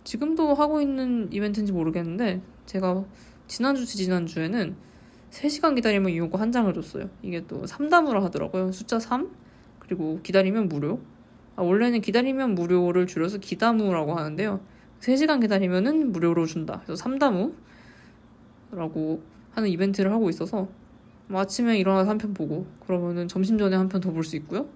[0.04, 3.04] 지금도 하고 있는 이벤트인지 모르겠는데 제가
[3.48, 4.76] 지난주 지난주에는
[5.30, 7.08] 3시간 기다리면 이용권 한 장을 줬어요.
[7.22, 8.72] 이게 또 3담으로 하더라고요.
[8.72, 9.30] 숫자 3
[9.78, 11.00] 그리고 기다리면 무료.
[11.56, 14.60] 아, 원래는 기다리면 무료를 줄여서 기다무라고 하는데요.
[15.00, 16.82] 3시간 기다리면은 무료로 준다.
[16.84, 19.20] 그래서 3다무라고
[19.52, 20.68] 하는 이벤트를 하고 있어서
[21.28, 24.68] 뭐 아침에 일어나서 한 편 보고 그러면은 점심 전에 한 편 더 볼 수 있고요.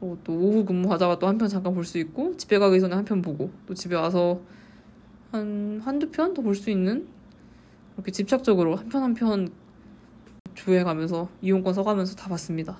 [0.00, 3.04] 그리고 또 오후 근무하다가 또 한 편 잠깐 볼 수 있고 집에 가기 전에 한
[3.04, 4.40] 편 보고 또 집에 와서
[5.32, 7.06] 한 한두 편 더 볼 수 있는
[7.96, 9.48] 이렇게 집착적으로 한 편 한 편
[10.58, 12.78] 조회가면서 이용권 써가면서 다 봤습니다.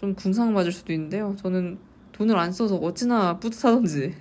[0.00, 1.34] 좀 궁상 맞을 수도 있는데요.
[1.38, 1.78] 저는
[2.12, 4.14] 돈을 안 써서 어찌나 뿌듯하던지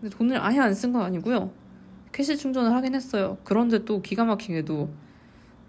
[0.00, 1.52] 근데 돈을 아예 안 쓴 건 아니고요.
[2.12, 3.38] 캐시 충전을 하긴 했어요.
[3.44, 4.92] 그런데 또 기가 막히게도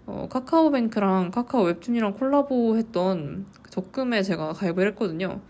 [0.06, 5.40] 어, 카카오뱅크랑 카카오 웹툰이랑 콜라보 했던 적금에 제가 가입을 했거든요.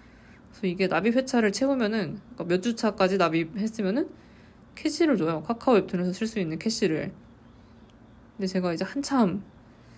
[0.51, 4.09] 그래서 이게 납입 회차를 채우면은 그러니까 몇 주차까지 납입했으면은
[4.77, 5.43] 캐시를 줘요.
[5.43, 7.13] 카카오 웹툰에서 쓸 수 있는 캐시를.
[8.37, 9.43] 근데 제가 이제 한참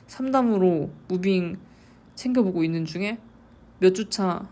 [0.07, 1.59] 삼다무로 무빙
[2.15, 3.19] 챙겨보고 있는 중에
[3.79, 4.49] 몇 주차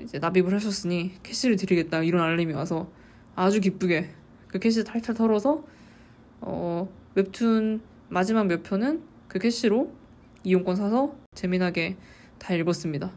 [0.00, 2.90] 이제 납입을 하셨으니 캐시를 드리겠다 이런 알림이 와서
[3.34, 4.10] 아주 기쁘게
[4.48, 5.64] 그 캐시 탈탈 털어서
[6.40, 9.92] 어, 웹툰 마지막 몇 편은 그 캐시로
[10.42, 11.96] 이용권 사서 재미나게
[12.38, 13.12] 다 읽었습니다.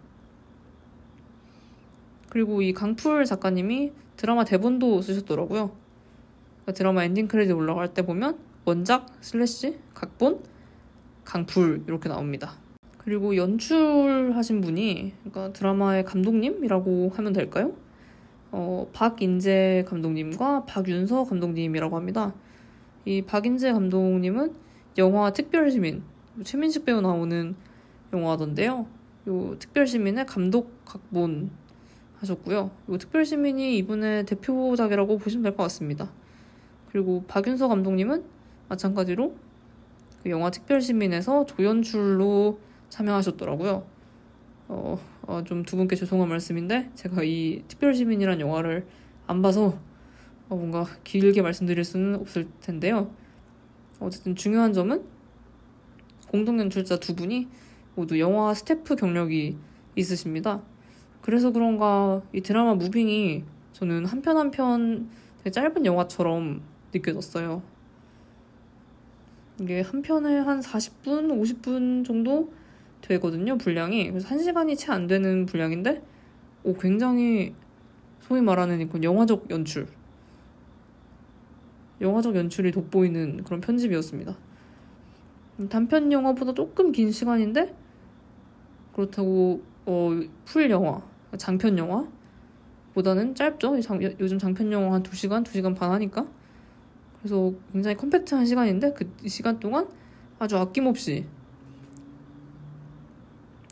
[2.29, 5.71] 그리고 이 강풀 작가님이 드라마 대본도 쓰셨더라고요.
[6.63, 10.43] 그러니까 드라마 엔딩 크레딧 올라갈 때 보면 원작 slash 각본
[11.23, 12.55] 강풀 이렇게 나옵니다.
[12.97, 17.71] 그리고 연출하신 분이 그러니까 드라마의 감독님이라고 하면 될까요?
[18.51, 22.33] 어, 박인재 감독님과 박윤서 감독님이라고 합니다.
[23.05, 24.53] 이 박인재 감독님은
[24.97, 26.03] 영화 특별시민
[26.43, 27.55] 최민식 배우 나오는
[28.11, 28.85] 영화던데요.
[29.29, 31.51] 요 특별시민의 감독 각본
[32.19, 32.71] 하셨고요.
[32.89, 36.11] 요 특별시민이 이분의 대표작이라고 보시면 될 것 같습니다.
[36.91, 38.35] 그리고 박윤서 감독님은
[38.69, 39.35] 마찬가지로
[40.23, 43.85] 그 영화 특별시민에서 조연출로 참여하셨더라고요.
[44.69, 48.85] 어, 어, 좀 두 분께 죄송한 말씀인데 제가 이 특별시민이란 영화를
[49.27, 49.77] 안 봐서
[50.49, 53.11] 어, 뭔가 길게 말씀드릴 수는 없을 텐데요.
[53.99, 55.03] 어쨌든 중요한 점은
[56.29, 57.47] 공동 연출자 두 분이
[57.95, 59.57] 모두 영화 스태프 경력이
[59.95, 60.61] 있으십니다.
[61.21, 65.09] 그래서 그런가 이 드라마 무빙이 저는 한 편 한편
[65.49, 66.61] 짧은 영화처럼
[66.93, 67.61] 느껴졌어요.
[69.59, 72.51] 이게 한 편에 한 40분, 50분 정도
[73.01, 74.09] 되거든요, 분량이.
[74.11, 76.03] 그래서 1시간이 채 안 되는 분량인데,
[76.63, 77.53] 오, 굉장히
[78.21, 79.87] 소위 말하는 그 영화적 연출.
[82.01, 84.35] 영화적 연출이 돋보이는 그런 편집이었습니다.
[85.69, 87.75] 단편 영화보다 조금 긴 시간인데,
[88.93, 90.11] 그렇다고, 어,
[90.45, 91.01] 풀 영화,
[91.37, 92.07] 장편 영화
[92.93, 93.79] 보다는 짧죠?
[93.81, 96.27] 장, 요즘 장편 영화 한 2시간, 2시간 반 하니까.
[97.19, 99.87] 그래서 굉장히 컴팩트한 시간인데, 그 시간 동안
[100.39, 101.25] 아주 아낌없이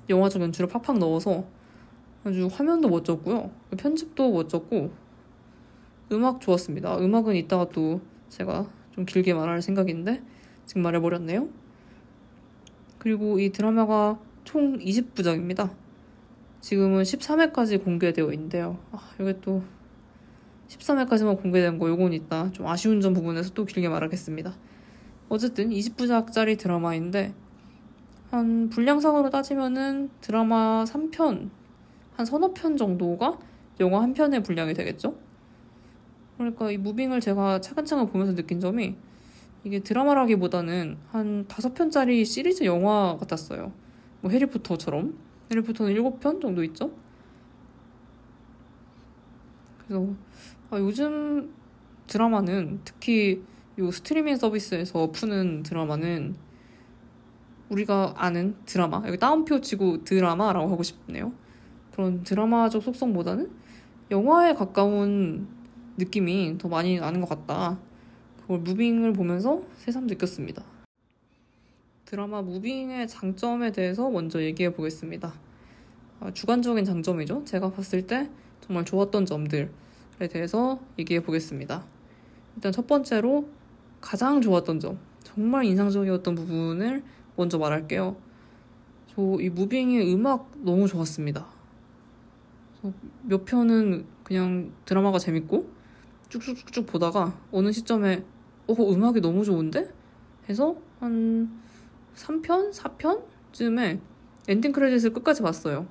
[0.09, 1.45] 영화적 연출을 팍팍 넣어서
[2.23, 3.51] 아주 화면도 멋졌고요.
[3.77, 4.91] 편집도 멋졌고
[6.11, 6.97] 음악 좋았습니다.
[6.97, 10.23] 음악은 이따가 또 제가 좀 길게 말할 생각인데
[10.65, 11.47] 지금 말해버렸네요.
[12.97, 15.71] 그리고 이 드라마가 총 20부작입니다.
[16.61, 18.79] 지금은 13회까지 공개되어 있는데요.
[18.91, 19.63] 아, 이게 또
[20.67, 22.51] 13회까지만 공개된 거 요건 있다.
[22.51, 24.53] 좀 아쉬운 점 부분에서 또 길게 말하겠습니다.
[25.29, 27.33] 어쨌든 20부작짜리 드라마인데
[28.31, 31.49] 한 분량상으로 따지면은 드라마 3편,
[32.15, 33.37] 한 서너 편 정도가
[33.79, 35.17] 영화 한 편의 분량이 되겠죠?
[36.37, 38.95] 그러니까 이 무빙을 제가 차근차근 보면서 느낀 점이
[39.63, 43.71] 이게 드라마라기보다는 한 다섯 편짜리 시리즈 영화 같았어요.
[44.21, 45.17] 뭐 해리포터처럼.
[45.51, 46.91] 해리포터는 일곱 편 정도 있죠?
[49.87, 50.15] 그래서 아,
[50.79, 51.53] 요즘
[52.07, 53.43] 드라마는 특히
[53.77, 56.35] 이 스트리밍 서비스에서 푸는 드라마는
[57.69, 61.33] 우리가 아는 드라마 여기 따옴표 치고 드라마라고 하고 싶네요.
[61.91, 63.49] 그런 드라마적 속성보다는
[64.11, 65.47] 영화에 가까운
[65.97, 67.79] 느낌이 더 많이 나는 것 같다.
[68.41, 70.63] 그걸 무빙을 보면서 새삼 느꼈습니다.
[72.05, 75.33] 드라마 무빙의 장점에 대해서 먼저 얘기해 보겠습니다.
[76.19, 77.45] 아, 주관적인 장점이죠.
[77.45, 78.29] 제가 봤을 때
[78.61, 79.69] 정말 좋았던 점들에
[80.19, 81.83] 대해서 얘기해 보겠습니다.
[82.55, 83.49] 일단 첫 번째로
[84.01, 87.03] 가장 좋았던 점, 정말 인상적이었던 부분을
[87.35, 88.15] 먼저 말할게요.
[89.15, 91.45] 저 이 무빙의 음악 너무 좋았습니다.
[93.23, 95.69] 몇 편은 그냥 드라마가 재밌고
[96.27, 98.25] 쭉쭉쭉쭉 보다가 어느 시점에
[98.67, 99.91] 어 음악이 너무 좋은데
[100.49, 101.61] 해서 한
[102.15, 103.99] 3편 4편쯤에
[104.49, 105.87] 엔딩 크레딧을 끝까지 봤어요.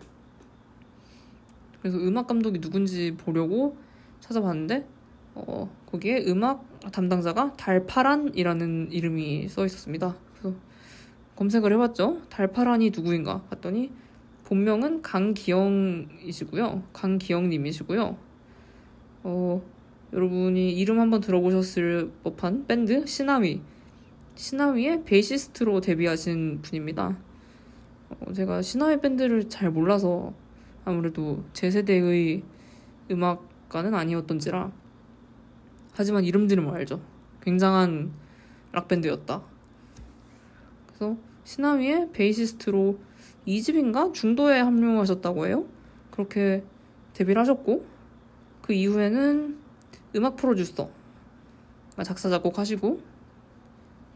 [1.81, 3.77] 그래서 음악 감독이 누군지 보려고
[4.25, 4.87] 찾아봤는데
[5.35, 10.17] 어, 거기에 음악 담당자가 달파란이라는 이름이 써 있었습니다.
[10.33, 10.57] 그래서
[11.37, 12.23] 검색을 해봤죠.
[12.31, 13.91] 달파란이 누구인가 봤더니
[14.45, 16.83] 본명은 강기영이시고요.
[16.93, 18.17] 강기영님이시고요.
[19.25, 19.63] 어,
[20.13, 23.63] 여러분이 이름 한번 들어보셨을 법한 밴드 시나위.
[24.37, 27.19] 시나위의 베이시스트로 데뷔하신 분입니다.
[28.11, 30.33] 어, 제가 시나위 밴드를 잘 몰라서
[30.85, 32.43] 아무래도 제 세대의
[33.11, 34.71] 음악 가는 아니었던지라
[35.95, 37.01] 하지만 이름 들으면 알죠.
[37.43, 38.13] 굉장한
[38.71, 39.43] 락밴드였다.
[40.87, 43.01] 그래서 시나위의 베이시스트로
[43.49, 45.67] 2집인가 중도에 합류하셨다고 해요.
[46.13, 46.63] 그렇게
[47.15, 47.85] 데뷔를 하셨고
[48.63, 49.59] 그 이후에는
[50.15, 50.89] 음악 프로듀서
[52.05, 53.01] 작사 작곡 하시고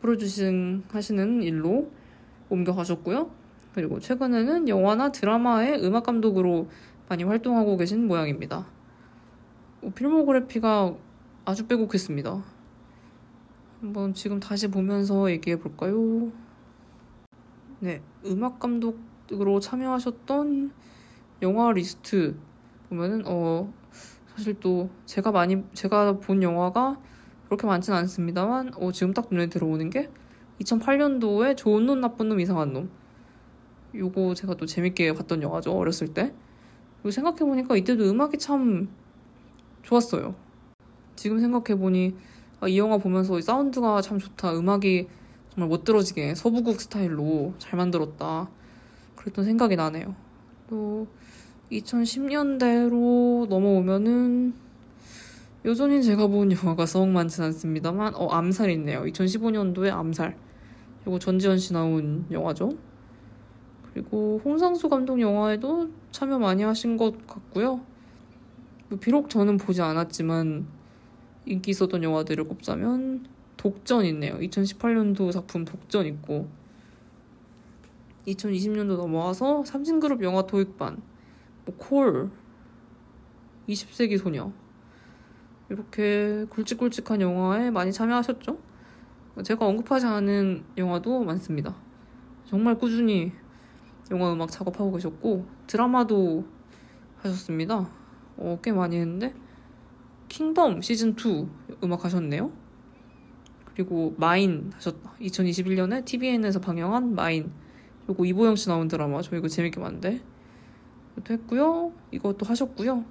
[0.01, 1.91] 프로듀싱 하시는 일로
[2.49, 3.31] 옮겨가셨고요.
[3.75, 6.69] 그리고 최근에는 영화나 드라마의 음악 감독으로
[7.09, 8.78] 많이 활동하고 계신 모양입니다.
[9.83, 10.97] 어, 필모그래피가
[11.45, 12.43] 아주 빼곡했습니다.
[13.81, 16.33] 한번 지금 다시 보면서 얘기해 볼까요?
[17.79, 20.73] 네, 음악 감독으로 참여하셨던
[21.43, 22.37] 영화 리스트
[22.89, 23.73] 보면은 어
[24.35, 27.01] 사실 또 제가 많이 제가 본 영화가
[27.47, 30.11] 그렇게 많진 않습니다만 어 지금 딱 눈에 들어오는 게
[30.61, 32.91] 2008년도에 좋은 놈 나쁜 놈 이상한 놈
[33.95, 36.35] 요거 제가 또 재밌게 봤던 영화죠 어렸을 때
[36.97, 38.89] 그리고 생각해보니까 이때도 음악이 참
[39.83, 40.35] 좋았어요.
[41.17, 42.15] 지금 생각해보니
[42.61, 44.57] 아, 이 영화 보면서 사운드가 참 좋다.
[44.57, 45.09] 음악이
[45.51, 48.49] 정말 멋들어지게 서부국 스타일로 잘 만들었다.
[49.17, 50.15] 그랬던 생각이 나네요.
[50.69, 51.07] 또
[51.71, 54.55] 2010년대로 넘어오면은
[55.65, 59.03] 여전히 제가 본 영화가 썩 많진 않습니다만 어 암살 있네요.
[59.03, 60.37] 2015년도에 암살.
[61.03, 62.71] 이거 전지현 씨 나온 영화죠.
[63.93, 67.81] 그리고 홍상수 감독 영화에도 참여 많이 하신 것 같고요.
[68.89, 70.67] 뭐 비록 저는 보지 않았지만
[71.47, 74.39] 인기 있었던 영화들을 꼽자면 독전 있네요.
[74.39, 76.49] 2018년도 작품 독전 있고
[78.27, 81.01] 2020년도 넘어와서 삼진그룹 영화 도입반
[81.65, 82.31] 뭐 콜,
[83.69, 84.53] 20세기 소녀
[85.69, 88.59] 이렇게 굵직굵직한 영화에 많이 참여하셨죠?
[89.45, 91.77] 제가 언급하지 않은 영화도 많습니다.
[92.47, 93.33] 정말 꾸준히
[94.11, 96.45] 영화 음악 작업하고 계셨고 드라마도
[97.19, 97.98] 하셨습니다.
[98.39, 99.35] 어, 꽤 많이 했는데
[100.29, 101.47] 킹덤 시즌 2
[101.85, 102.53] 음악 하셨네요.
[103.75, 105.15] 그리고 마인 하셨다.
[105.21, 107.53] 2021년에 TVN에서 방영한 마인.
[108.09, 110.21] 요거 이보영 씨 나온 드라마 저 이거 재밌게 봤는데
[111.13, 111.93] 이것도 했고요.
[112.11, 113.05] 이것도 하셨고요.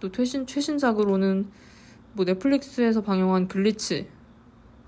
[0.00, 1.48] 또 최신 최신작으로는
[2.12, 4.08] 뭐 넷플릭스에서 방영한 글리치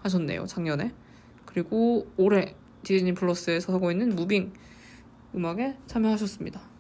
[0.02, 0.46] 하셨네요.
[0.46, 0.92] 작년에.
[1.46, 4.52] 그리고 올해 디즈니 플러스에서 하고 있는 무빙
[5.34, 6.73] 음악에 참여하셨습니다.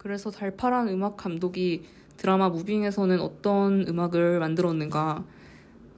[0.00, 1.82] 그래서 달파란 음악 감독이
[2.16, 5.26] 드라마 무빙에서는 어떤 음악을 만들었는가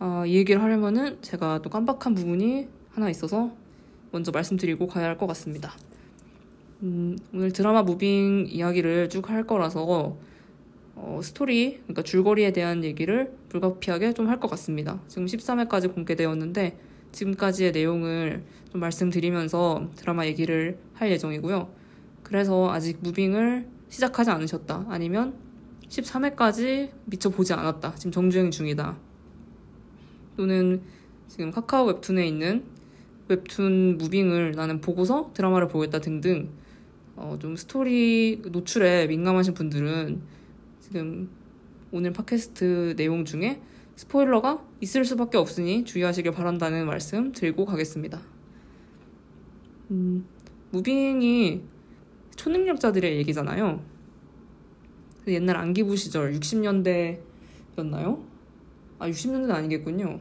[0.00, 3.52] 어, 이 얘기를 하려면은 제가 또 깜빡한 부분이 하나 있어서
[4.10, 5.72] 먼저 말씀드리고 가야 할 것 같습니다.
[6.82, 10.16] 음, 오늘 드라마 무빙 이야기를 쭉 할 거라서
[10.96, 15.00] 어, 스토리, 그러니까 줄거리에 대한 얘기를 불가피하게 좀 할 것 같습니다.
[15.06, 16.76] 지금 13회까지 공개되었는데
[17.12, 21.70] 지금까지의 내용을 좀 말씀드리면서 드라마 얘기를 할 예정이고요.
[22.24, 24.86] 그래서 아직 무빙을 시작하지 않으셨다.
[24.88, 25.34] 아니면
[25.88, 27.94] 13회까지 미처 보지 않았다.
[27.96, 28.96] 지금 정주행 중이다.
[30.36, 30.82] 또는
[31.28, 32.64] 지금 카카오 웹툰에 있는
[33.28, 36.48] 웹툰 무빙을 나는 보고서 드라마를 보겠다 등등
[37.16, 40.22] 어, 좀 스토리 노출에 민감하신 분들은
[40.80, 41.28] 지금
[41.90, 43.60] 오늘 팟캐스트 내용 중에
[43.96, 48.22] 스포일러가 있을 수밖에 없으니 주의하시길 바란다는 말씀 드리고 가겠습니다.
[49.90, 50.24] 음,
[50.70, 51.71] 무빙이
[52.36, 53.82] 초능력자들의 얘기잖아요.
[55.28, 58.22] 옛날 안기부 시절 60년대였나요?
[58.98, 60.20] 아, 60년대는 아니겠군요.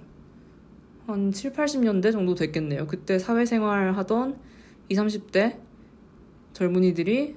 [1.07, 2.87] 한 7, 80년대 정도 됐겠네요.
[2.87, 4.37] 그때 사회생활 하던
[4.89, 5.59] 20, 30대
[6.53, 7.35] 젊은이들이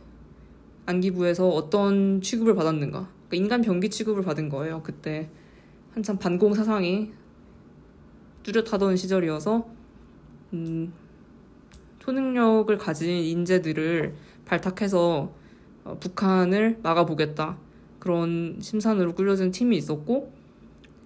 [0.87, 3.09] 안기부에서 어떤 취급을 받았는가.
[3.29, 4.83] 그러니까 인간 병기 취급을 받은 거예요.
[4.83, 5.31] 그때
[5.93, 7.13] 한참 반공 사상이
[8.43, 9.67] 뚜렷하던 시절이어서
[10.53, 10.93] 음,
[12.01, 15.33] 초능력을 가진 인재들을 발탁해서
[15.85, 17.59] 어, 북한을 막아보겠다
[17.99, 20.33] 그런 심산으로 꾸려진 팀이 있었고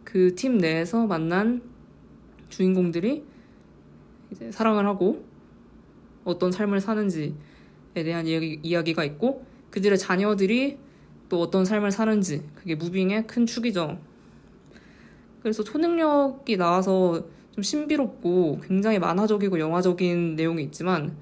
[0.04, 1.60] 그 팀 내에서 만난
[2.48, 3.24] 주인공들이
[4.30, 5.22] 이제 사랑을 하고
[6.24, 7.34] 어떤 삶을 사는지에
[7.94, 10.78] 대한 이야기, 이야기가 있고 그들의 자녀들이
[11.28, 13.98] 또 어떤 삶을 사는지 그게 무빙의 큰 축이죠.
[15.42, 21.16] 그래서 초능력이 나와서 좀 신비롭고 굉장히 만화적이고 영화적인 내용이 있지만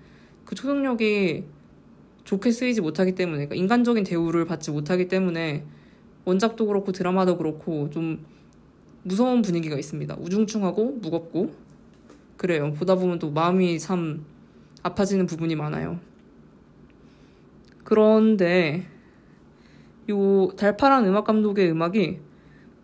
[0.44, 1.44] 그 초능력이
[2.26, 5.64] 좋게 쓰이지 못하기 때문에 그러니까 인간적인 대우를 받지 못하기 때문에
[6.24, 8.24] 원작도 그렇고 드라마도 그렇고 좀
[9.04, 10.16] 무서운 분위기가 있습니다.
[10.20, 11.54] 우중충하고 무겁고
[12.36, 12.74] 그래요.
[12.74, 14.24] 보다 보면 또 마음이 참
[14.82, 16.00] 아파지는 부분이 많아요.
[17.84, 18.86] 그런데
[20.10, 22.18] 요 달파란 음악 감독의 음악이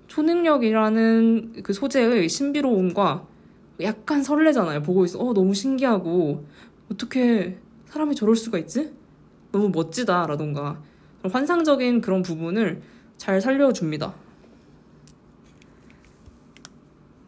[0.07, 3.26] 초능력이라는 그 소재의 신비로움과
[3.80, 4.82] 약간 설레잖아요.
[4.82, 5.18] 보고 있어.
[5.18, 6.45] 어, 너무 신기하고,
[6.93, 8.93] 어떻게 사람이 저럴 수가 있지?
[9.53, 10.27] 너무 멋지다.
[10.27, 10.83] 라던가.
[11.23, 12.83] 환상적인 그런 부분을
[13.17, 14.15] 잘 살려줍니다.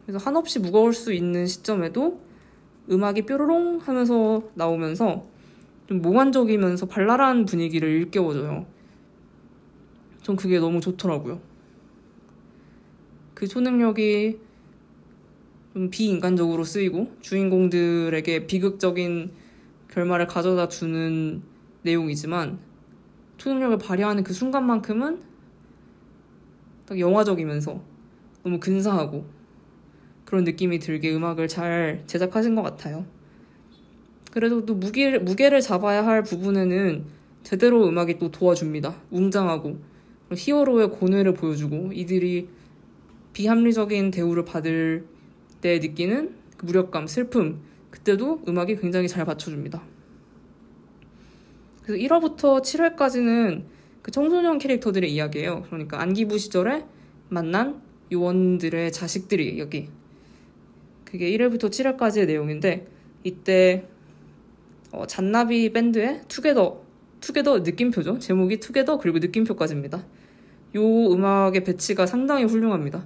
[0.05, 2.19] 그래서 한없이 무거울 수 있는 시점에도
[2.91, 5.25] 음악이 뾰로롱 하면서 나오면서
[5.87, 8.65] 좀 몽환적이면서 발랄한 분위기를 일깨워줘요.
[10.21, 11.39] 전 그게 너무 좋더라고요.
[13.33, 14.39] 그 초능력이
[15.73, 19.31] 좀 비인간적으로 쓰이고 주인공들에게 비극적인
[19.91, 21.41] 결말을 가져다 주는
[21.85, 22.59] 내용이지만
[23.37, 25.21] 초능력을 발휘하는 그 순간만큼은
[26.87, 27.81] 딱 영화적이면서
[28.43, 29.25] 너무 근사하고
[30.25, 33.05] 그런 느낌이 들게 음악을 잘 제작하신 것 같아요.
[34.31, 37.05] 그래도 또 무게, 무게를 잡아야 할 부분에는
[37.43, 38.95] 제대로 음악이 또 도와줍니다.
[39.11, 39.77] 웅장하고
[40.33, 42.49] 히어로의 고뇌를 보여주고 이들이
[43.33, 45.05] 비합리적인 대우를 받을
[45.61, 47.61] 때 느끼는 그 무력감, 슬픔
[47.91, 49.94] 그때도 음악이 굉장히 잘 받쳐줍니다.
[51.85, 53.63] 그래서 1화부터 7화까지는
[54.01, 55.63] 그 청소년 캐릭터들의 이야기예요.
[55.69, 56.83] 그러니까 안기부 시절에
[57.29, 57.81] 만난
[58.11, 59.89] 요원들의 자식들이 여기
[61.03, 62.87] 그게 1회부터 7회까지의 내용인데
[63.23, 63.87] 이때
[64.91, 66.83] 어, 잔나비 밴드의 투게더
[67.21, 68.19] 투게더 느낌표죠.
[68.19, 70.05] 제목이 투게더 그리고 느낌표까지입니다.
[70.75, 73.05] 요 음악의 배치가 상당히 훌륭합니다.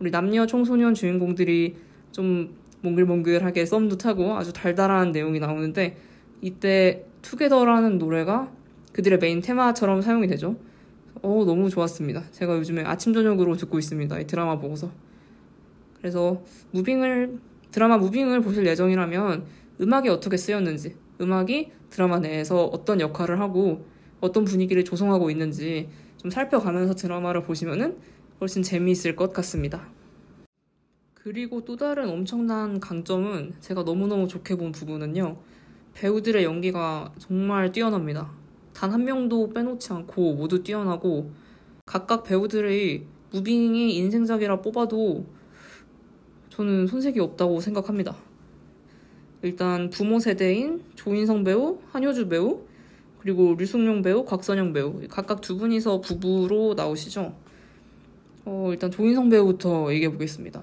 [0.00, 1.76] 우리 남녀 청소년 주인공들이
[2.12, 5.96] 좀 몽글몽글하게 썸도 타고 아주 달달한 내용이 나오는데
[6.40, 8.50] 이때 Together라는 노래가
[8.92, 10.56] 그들의 메인 테마처럼 사용이 되죠.
[11.22, 12.30] 어, 너무 좋았습니다.
[12.30, 14.18] 제가 요즘에 아침, 저녁으로 듣고 있습니다.
[14.20, 14.90] 이 드라마 보고서.
[15.98, 17.38] 그래서 무빙을,
[17.70, 19.44] 드라마 무빙을 보실 예정이라면
[19.80, 23.84] 음악이 어떻게 쓰였는지, 음악이 드라마 내에서 어떤 역할을 하고
[24.20, 27.98] 어떤 분위기를 조성하고 있는지 좀 살펴가면서 드라마를 보시면은
[28.40, 29.88] 훨씬 재미있을 것 같습니다.
[31.14, 35.36] 그리고 또 다른 엄청난 강점은 제가 너무너무 좋게 본 부분은요.
[35.98, 38.30] 배우들의 연기가 정말 뛰어납니다.
[38.72, 41.32] 단 한 명도 빼놓지 않고 모두 뛰어나고
[41.84, 45.26] 각각 배우들의 무빙이 인생작이라 뽑아도
[46.50, 48.16] 저는 손색이 없다고 생각합니다.
[49.42, 52.60] 일단 부모 세대인 조인성 배우, 한효주 배우,
[53.18, 57.34] 그리고 류승룡 배우, 곽선영 배우 각각 두 분이서 부부로 나오시죠.
[58.44, 60.62] 어, 일단 조인성 배우부터 얘기해 보겠습니다.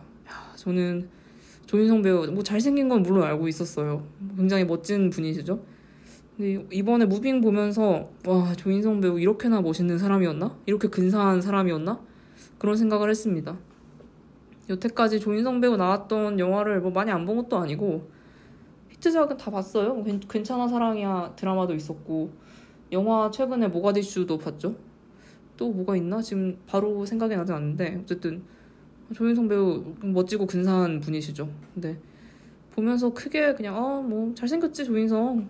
[0.55, 1.09] 저는
[1.65, 4.03] 조인성 배우 뭐 잘생긴 건 물론 알고 있었어요.
[4.37, 5.59] 굉장히 멋진 분이시죠.
[6.37, 10.57] 근데 이번에 무빙 보면서 와 조인성 배우 이렇게나 멋있는 사람이었나?
[10.65, 11.99] 이렇게 근사한 사람이었나?
[12.57, 13.57] 그런 생각을 했습니다.
[14.69, 18.09] 여태까지 조인성 배우 나왔던 영화를 뭐 많이 안 본 것도 아니고
[18.89, 19.93] 히트작은 다 봤어요.
[19.93, 22.31] 뭐 괜찮아 사랑이야 드라마도 있었고
[22.91, 24.75] 영화 최근에 모가디슈도 봤죠.
[25.57, 28.43] 또 뭐가 있나 지금 바로 생각이 나지 않는데 어쨌든
[29.13, 31.49] 조인성 배우 멋지고 근사한 분이시죠.
[31.73, 31.97] 근데
[32.71, 35.49] 보면서 크게 그냥 아 뭐 잘생겼지 조인성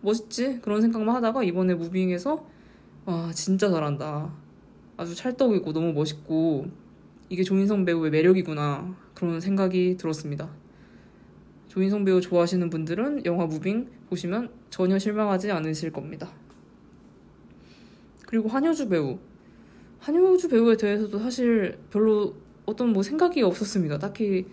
[0.00, 2.46] 멋있지 그런 생각만 하다가 이번에 무빙에서
[3.04, 4.32] 와 진짜 잘한다.
[4.96, 6.66] 아주 찰떡이고 너무 멋있고
[7.28, 10.50] 이게 조인성 배우의 매력이구나 그런 생각이 들었습니다.
[11.68, 16.30] 조인성 배우 좋아하시는 분들은 영화 무빙 보시면 전혀 실망하지 않으실 겁니다.
[18.26, 19.18] 그리고 한효주 배우.
[19.98, 22.34] 한효주 배우에 대해서도 사실 별로
[22.66, 23.98] 어떤 뭐 생각이 없었습니다.
[23.98, 24.46] 딱히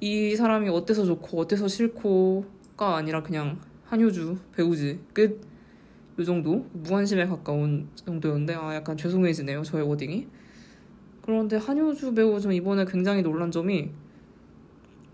[0.00, 5.40] 이 사람이 어때서 좋고 어때서 싫고가 아니라 그냥 한효주 배우지 끝.
[6.18, 10.26] 요 정도 무관심에 가까운 정도였는데 아 약간 죄송해지네요 저의 워딩이.
[11.22, 13.90] 그런데 한효주 배우 좀 이번에 굉장히 놀란 점이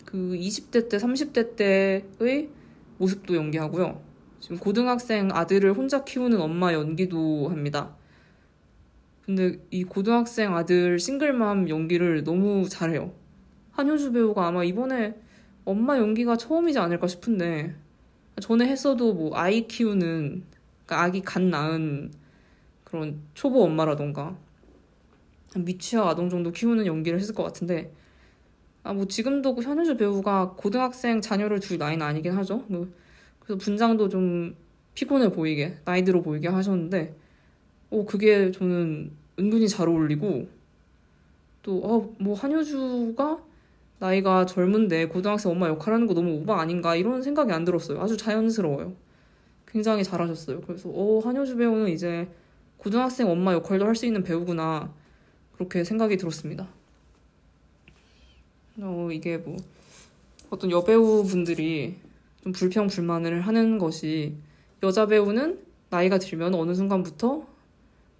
[0.04, 2.48] 그 20대 때 30대 때의
[2.96, 4.00] 모습도 연기하고요.
[4.40, 7.94] 지금 고등학생 아들을 혼자 키우는 엄마 연기도 합니다.
[9.28, 13.12] 근데 이 고등학생 아들 싱글맘 연기를 너무 잘해요.
[13.72, 15.20] 한효주 배우가 아마 이번에
[15.66, 17.74] 엄마 연기가 처음이지 않을까 싶은데
[18.40, 20.44] 전에 했어도 뭐 아이 키우는
[20.86, 22.10] 그러니까 아기 갓 낳은
[22.84, 24.34] 그런 초보 엄마라던가
[25.54, 27.92] 미취학 아동 정도 키우는 연기를 했을 것 같은데
[28.82, 32.64] 아 뭐 지금도 그 현효주 배우가 고등학생 자녀를 둘 나이는 아니긴 하죠.
[32.68, 32.88] 뭐
[33.40, 34.56] 그래서 분장도 좀
[34.94, 37.14] 피곤해 보이게 나이 들어 보이게 하셨는데
[37.90, 40.48] 어, 그게 저는 은근히 잘 어울리고
[41.62, 43.42] 또, 어, 뭐, 한효주가
[43.98, 48.00] 나이가 젊은데 고등학생 엄마 역할 하는 거 너무 오바 아닌가 이런 생각이 안 들었어요.
[48.00, 48.94] 아주 자연스러워요.
[49.66, 50.60] 굉장히 잘하셨어요.
[50.62, 52.28] 그래서, 어, 한효주 배우는 이제
[52.78, 54.92] 고등학생 엄마 역할도 할 수 있는 배우구나.
[55.54, 56.68] 그렇게 생각이 들었습니다.
[58.80, 59.56] 어, 이게 뭐,
[60.50, 61.96] 어떤 여배우 분들이
[62.42, 64.36] 좀 불평, 불만을 하는 것이
[64.82, 65.58] 여자 배우는
[65.90, 67.46] 나이가 들면 어느 순간부터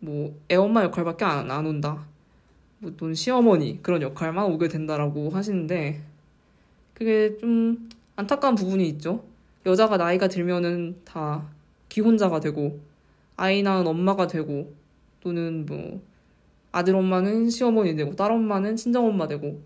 [0.01, 2.07] 뭐 애엄마 역할밖에 안, 안 온다.
[2.81, 6.01] 뭐또 시어머니 그런 역할만 오게 된다라고 하시는데
[6.95, 9.25] 그게 좀 안타까운 부분이 있죠.
[9.67, 11.45] 여자가 나이가 들면은 다
[11.89, 12.81] 기혼자가 되고
[13.37, 14.73] 아이 낳은 엄마가 되고
[15.21, 16.01] 또는 뭐
[16.73, 19.61] 아들 엄마는 시어머니 되고 딸 엄마는 친정 엄마 되고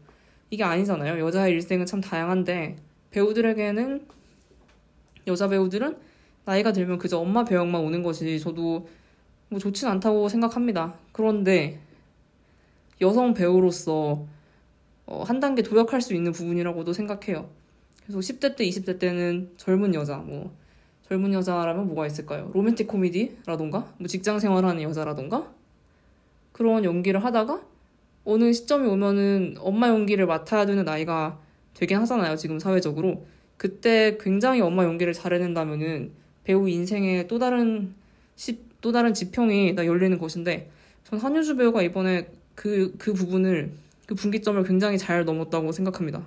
[0.51, 1.25] 이게 아니잖아요.
[1.25, 2.77] 여자의 일생은 참 다양한데
[3.11, 4.07] 배우들에게는
[5.27, 5.97] 여자 배우들은
[6.45, 8.89] 나이가 들면 그저 엄마 배역만 오는 것이 저도
[9.53, 10.95] 뭐 좋진 않다고 생각합니다.
[11.13, 11.79] 그런데
[13.03, 14.25] 여성 배우로서
[15.05, 17.51] 어, 한 단계 도약할 수 있는 부분이라고도 생각해요.
[18.03, 20.57] 그래서 10대 때, 20대 때는 젊은 여자, 뭐
[21.07, 22.51] 젊은 여자라면 뭐가 있을까요?
[22.55, 25.53] 로맨틱 코미디라던가, 뭐 직장 생활하는 여자라던가
[26.53, 27.63] 그런 연기를 하다가
[28.25, 31.39] 어느 시점이 오면은 엄마 연기를 맡아야 되는 나이가
[31.75, 32.37] 되긴 하잖아요.
[32.37, 33.27] 지금 사회적으로
[33.59, 36.13] 그때 굉장히 엄마 연기를 잘해낸다면은
[36.45, 37.95] 배우 인생의 또 다른
[38.35, 40.71] 시, 또 다른 지평이 나 열리는 것인데
[41.05, 43.73] 전 한효주 배우가 이번에 그, 그 부분을
[44.07, 46.23] 그 분기점을 굉장히 잘 넘었다고 생각합니다.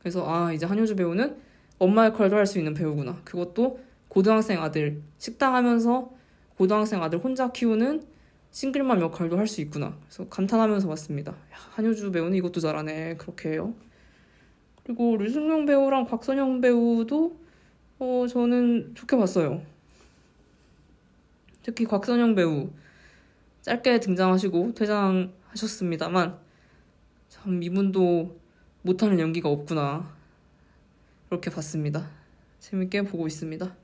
[0.00, 1.36] 그래서 아 이제 한효주 배우는
[1.78, 3.20] 엄마 역할도 할 수 있는 배우구나.
[3.24, 6.10] 그것도 고등학생 아들 식당 하면서
[6.56, 8.02] 고등학생 아들 혼자 키우는
[8.50, 9.96] 싱글맘 역할도 할 수 있구나.
[10.04, 11.32] 그래서 감탄하면서 봤습니다.
[11.32, 13.16] 야, 한효주 배우는 이것도 잘하네.
[13.16, 13.74] 그렇게 해요.
[14.84, 17.36] 그리고 류승룡 배우랑 곽선영 배우도
[17.98, 19.62] 어, 저는 좋게 봤어요.
[21.64, 22.70] 특히 곽선영 배우
[23.62, 26.38] 짧게 등장하시고 퇴장하셨습니다만
[27.30, 28.38] 참 이분도
[28.82, 30.14] 못하는 연기가 없구나
[31.28, 32.10] 그렇게 봤습니다.
[32.60, 33.74] 재밌게 보고 있습니다.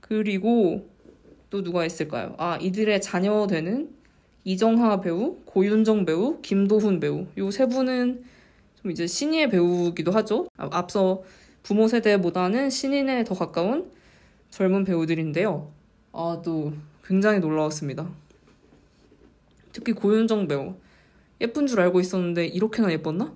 [0.00, 0.88] 그리고
[1.50, 2.34] 또 누가 있을까요?
[2.38, 3.94] 아 이들의 자녀 되는
[4.44, 8.24] 이정하 배우, 고윤정 배우, 김도훈 배우 요 세 분은
[8.80, 10.48] 좀 이제 신인의 배우기도 하죠.
[10.56, 11.22] 아, 앞서
[11.62, 13.90] 부모 세대보다는 신인에 더 가까운
[14.50, 15.70] 젊은 배우들인데요.
[16.12, 16.72] 아, 또
[17.04, 18.08] 굉장히 놀라웠습니다.
[19.72, 20.74] 특히 고윤정 배우.
[21.40, 23.32] 예쁜 줄 알고 있었는데 이렇게나 예뻤나?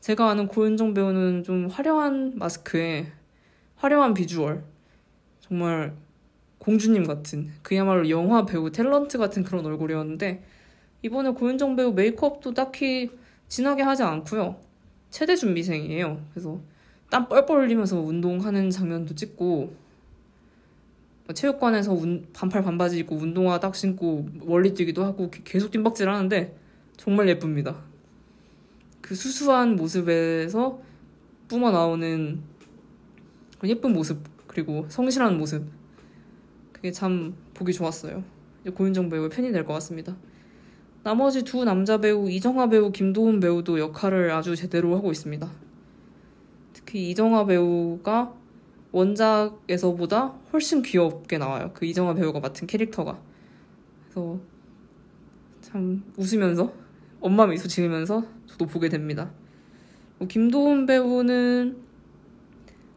[0.00, 3.12] 제가 아는 고윤정 배우는 좀 화려한 마스크에
[3.76, 4.64] 화려한 비주얼.
[5.40, 5.94] 정말
[6.58, 10.42] 공주님 같은 그야말로 영화 배우 탤런트 같은 그런 얼굴이었는데
[11.02, 13.10] 이번에 고윤정 배우 메이크업도 딱히
[13.48, 14.56] 진하게 하지 않고요.
[15.10, 16.20] 체대 준비생이에요.
[16.32, 16.58] 그래서
[17.10, 19.83] 땀 뻘뻘 흘리면서 운동하는 장면도 찍고 뭐
[21.32, 26.56] 체육관에서 운, 반팔 반바지 입고 운동화 딱 신고 멀리 뛰기도 하고 계속 뜀박질 하는데
[26.96, 27.82] 정말 예쁩니다.
[29.00, 30.80] 그 수수한 모습에서
[31.48, 32.40] 뿜어 나오는
[33.64, 35.66] 예쁜 모습 그리고 성실한 모습
[36.72, 38.22] 그게 참 보기 좋았어요.
[38.74, 40.16] 고윤정 배우의 팬이 될 것 같습니다.
[41.02, 45.50] 나머지 두 남자 배우 이정화 배우, 김도훈 배우도 역할을 아주 제대로 하고 있습니다.
[46.72, 48.34] 특히 이정화 배우가
[48.94, 51.72] 원작에서보다 훨씬 귀엽게 나와요.
[51.74, 53.18] 그 이정화 배우가 맡은 캐릭터가.
[54.04, 54.38] 그래서
[55.60, 56.72] 참 웃으면서
[57.20, 59.32] 엄마 미소 지으면서 저도 보게 됩니다.
[60.18, 61.76] 뭐 김도훈 배우는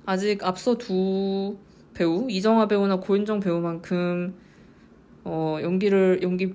[0.05, 1.57] 아직 앞서 두
[1.95, 4.35] 배우 이정화 배우나 고윤정 배우만큼
[5.23, 6.53] 어, 연기를 연기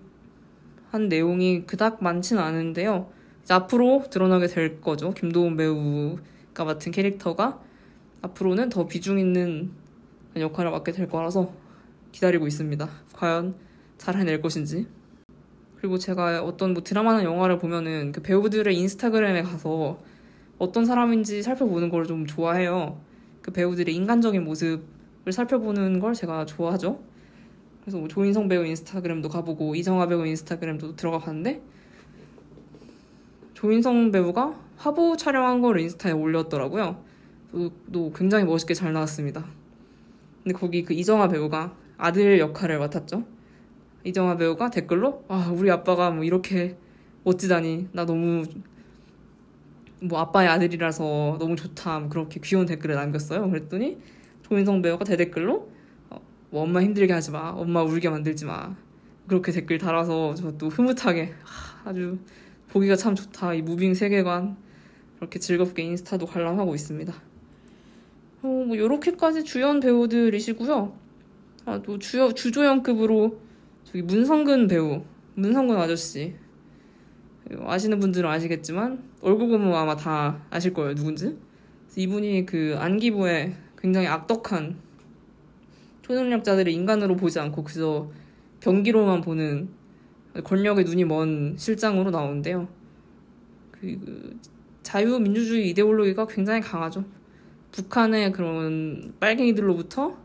[0.91, 3.11] 한 내용이 그닥 많지는 않은데요.
[3.51, 5.13] 앞으로 드러나게 될 거죠.
[5.13, 7.61] 김도훈 배우가 맡은 캐릭터가
[8.23, 9.71] 앞으로는 더 비중 있는
[10.37, 11.53] 역할을 맡게 될 거라서
[12.13, 12.89] 기다리고 있습니다.
[13.13, 13.55] 과연
[13.99, 14.87] 잘 해낼 것인지.
[15.77, 19.99] 그리고 제가 어떤 뭐 드라마나 영화를 보면은 그 배우들의 인스타그램에 가서
[20.59, 22.99] 어떤 사람인지 살펴보는 걸 좀 좋아해요.
[23.43, 27.01] 그 배우들의 인간적인 모습을 살펴보는 걸 제가 좋아하죠.
[27.81, 31.61] 그래서 뭐 조인성 배우 인스타그램도 가보고 이정아 배우 인스타그램도 들어가 봤는데
[33.55, 37.03] 조인성 배우가 화보 촬영한 걸 인스타에 올렸더라고요.
[37.53, 39.45] 또, 또 굉장히 멋있게 잘 나왔습니다.
[40.43, 43.25] 근데 거기 그 이정아 배우가 아들 역할을 맡았죠.
[44.05, 46.77] 이정아 배우가 댓글로 아 우리 아빠가 뭐 이렇게
[47.25, 48.45] 멋지다니 나 너무
[50.01, 53.49] 뭐 아빠의 아들이라서 너무 좋다 뭐 그렇게 귀여운 댓글을 남겼어요.
[53.49, 53.99] 그랬더니
[54.43, 55.69] 조인성 배우가 대댓글로
[56.51, 57.51] 뭐 엄마 힘들게 하지 마.
[57.51, 58.75] 엄마 울게 만들지 마.
[59.29, 61.33] 그렇게 댓글 달아서 저도 흐뭇하게
[61.85, 62.19] 아주
[62.71, 63.55] 보기가 참 좋다.
[63.55, 64.57] 이 무빙 세계관
[65.17, 67.32] 그렇게 즐겁게 인스타도 관람하고 있습니다.
[68.43, 70.93] 어, 뭐 요렇게까지 주연 배우들이시고요.
[71.65, 73.41] 아, 또 주요, 주조연급으로
[73.85, 75.03] 저기 문성근 배우,
[75.35, 76.35] 문성근 아저씨.
[77.65, 80.95] 아시는 분들은 아시겠지만 얼굴 보면 아마 다 아실 거예요.
[80.95, 81.37] 누군지.
[81.97, 84.77] 이분이 그 안기부의 굉장히 악덕한
[86.03, 88.11] 초능력자들을 인간으로 보지 않고 그저
[88.61, 89.69] 경기로만 보는
[90.45, 92.69] 권력의 눈이 먼 실장으로 나오는데요.
[93.71, 94.39] 그
[94.83, 97.05] 자유민주주의 이데올로기가 굉장히 강하죠.
[97.73, 100.17] 북한의 그런 빨갱이들로부터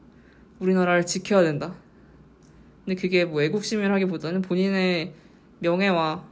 [0.60, 1.76] 우리나라를 지켜야 된다.
[2.86, 5.14] 근데 그게 뭐 애국심이라기보다는 본인의
[5.60, 6.26] 명예와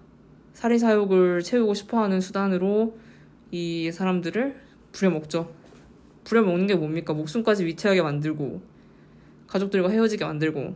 [0.54, 2.98] 사리사욕을 채우고 싶어하는 수단으로
[3.52, 4.56] 이 사람들을
[4.92, 5.54] 부려먹죠.
[6.24, 7.14] 부려먹는 게 뭡니까?
[7.14, 8.62] 목숨까지 위태하게 만들고
[9.48, 10.76] 가족들과 헤어지게 만들고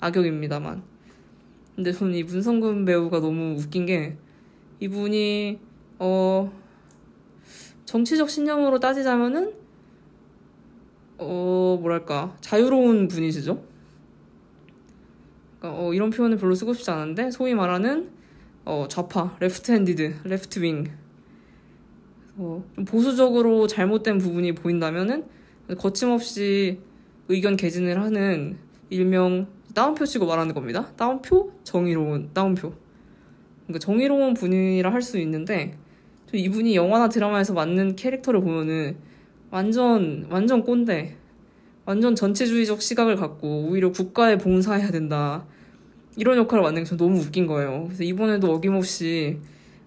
[0.00, 0.82] 악역입니다만.
[1.76, 4.16] 근데 저는 이 문성근 배우가 너무 웃긴 게
[4.80, 5.58] 이분이
[5.98, 6.52] 어
[7.84, 9.59] 정치적 신념으로 따지자면은
[11.20, 13.62] 어 뭐랄까 자유로운 분이시죠.
[15.58, 18.10] 그러니까 어, 이런 표현을 별로 쓰고 싶지 않은데 소위 말하는
[18.64, 20.86] 어, 좌파, left-handed, left wing.
[22.86, 25.26] 보수적으로 잘못된 부분이 보인다면은
[25.78, 26.80] 거침없이
[27.28, 28.56] 의견 개진을 하는
[28.88, 30.90] 일명 따옴표 치고 말하는 겁니다.
[30.96, 31.52] 따옴표?
[31.64, 32.72] 정의로운 따옴표.
[33.66, 35.76] 그러니까 정의로운 분이라 할 수 있는데
[36.32, 38.96] 이분이 영화나 드라마에서 맞는 캐릭터를 보면은
[39.50, 41.16] 완전 완전 꼰대
[41.84, 45.44] 완전 전체주의적 시각을 갖고 오히려 국가에 봉사해야 된다
[46.16, 47.84] 이런 역할을 맡는 게 너무 웃긴 거예요.
[47.86, 49.38] 그래서 이번에도 어김없이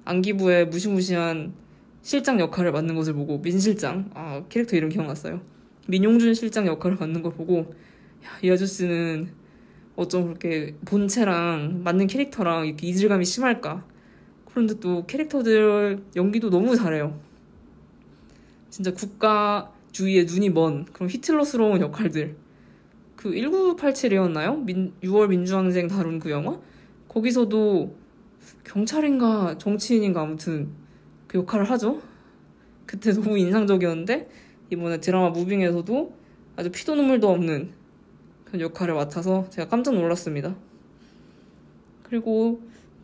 [0.05, 1.53] 안기부의 무시무시한
[2.01, 5.41] 실장 역할을 맡는 것을 보고 민 실장 아 캐릭터 이름 기억났어요.
[5.87, 7.73] 민용준 실장 역할을 맡는 걸 보고
[8.25, 9.29] 야, 이 아저씨는
[9.95, 13.85] 어쩜 그렇게 본체랑 맞는 캐릭터랑 이렇게 이질감이 심할까?
[14.45, 17.19] 그런데 또 캐릭터들 연기도 너무 잘해요.
[18.73, 22.35] 진짜 국가주의에 눈이 먼 그런 히틀러스러운 역할들.
[23.15, 24.63] 그 1987이었나요?
[24.63, 26.59] 민, 6월 민주항쟁 다룬 그 영화?
[27.07, 27.95] 거기서도
[28.63, 30.69] 경찰인가 정치인인가 아무튼
[31.27, 32.01] 그 역할을 하죠.
[32.87, 34.27] 그때 너무 인상적이었는데
[34.71, 36.17] 이번에 드라마 무빙에서도
[36.55, 37.73] 아주 피도 눈물도 없는
[38.45, 40.55] 그런 역할을 맡아서 제가 깜짝 놀랐습니다.
[42.01, 42.63] 그리고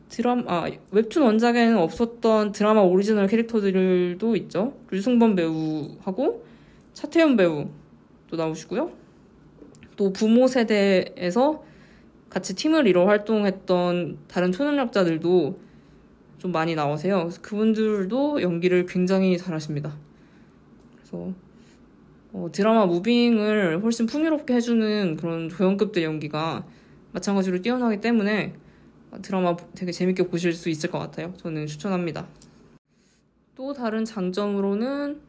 [0.10, 4.74] 드라마 아, 웹툰 원작에는 없었던 드라마 오리지널 캐릭터들도 있죠.
[4.90, 6.44] 류승범 배우하고
[6.94, 8.92] 차태현 배우도 나오시고요.
[9.96, 11.64] 또 부모 세대에서
[12.30, 15.60] 같이 팀을 이뤄 활동했던 다른 초능력자들도
[16.40, 17.20] 좀 많이 나오세요.
[17.20, 19.96] 그래서 그분들도 연기를 굉장히 잘하십니다.
[20.96, 21.34] 그래서
[22.32, 26.66] 어, 드라마 무빙을 훨씬 풍요롭게 해주는 그런 조연급들 연기가
[27.12, 28.54] 마찬가지로 뛰어나기 때문에
[29.22, 31.34] 드라마 되게 재밌게 보실 수 있을 것 같아요.
[31.38, 32.28] 저는 추천합니다.
[33.56, 35.20] 또 다른 장점으로는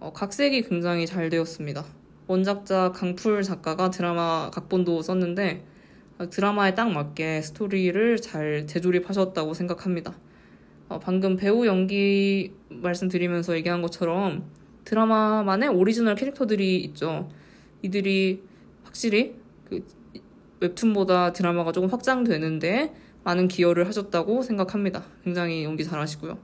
[0.00, 1.84] 어, 각색이 굉장히 잘 되었습니다.
[2.26, 5.64] 원작자 강풀 작가가 드라마 각본도 썼는데
[6.18, 10.16] 어, 드라마에 딱 맞게 스토리를 잘 재조립하셨다고 생각합니다.
[10.88, 14.44] 어, 방금 배우 연기 말씀드리면서 얘기한 것처럼
[14.84, 17.28] 드라마만의 오리지널 캐릭터들이 있죠.
[17.82, 18.42] 이들이
[18.84, 19.34] 확실히
[19.68, 19.84] 그
[20.60, 22.94] 웹툰보다 드라마가 조금 확장되는데
[23.24, 25.04] 많은 기여를 하셨다고 생각합니다.
[25.24, 26.38] 굉장히 연기 잘하시고요.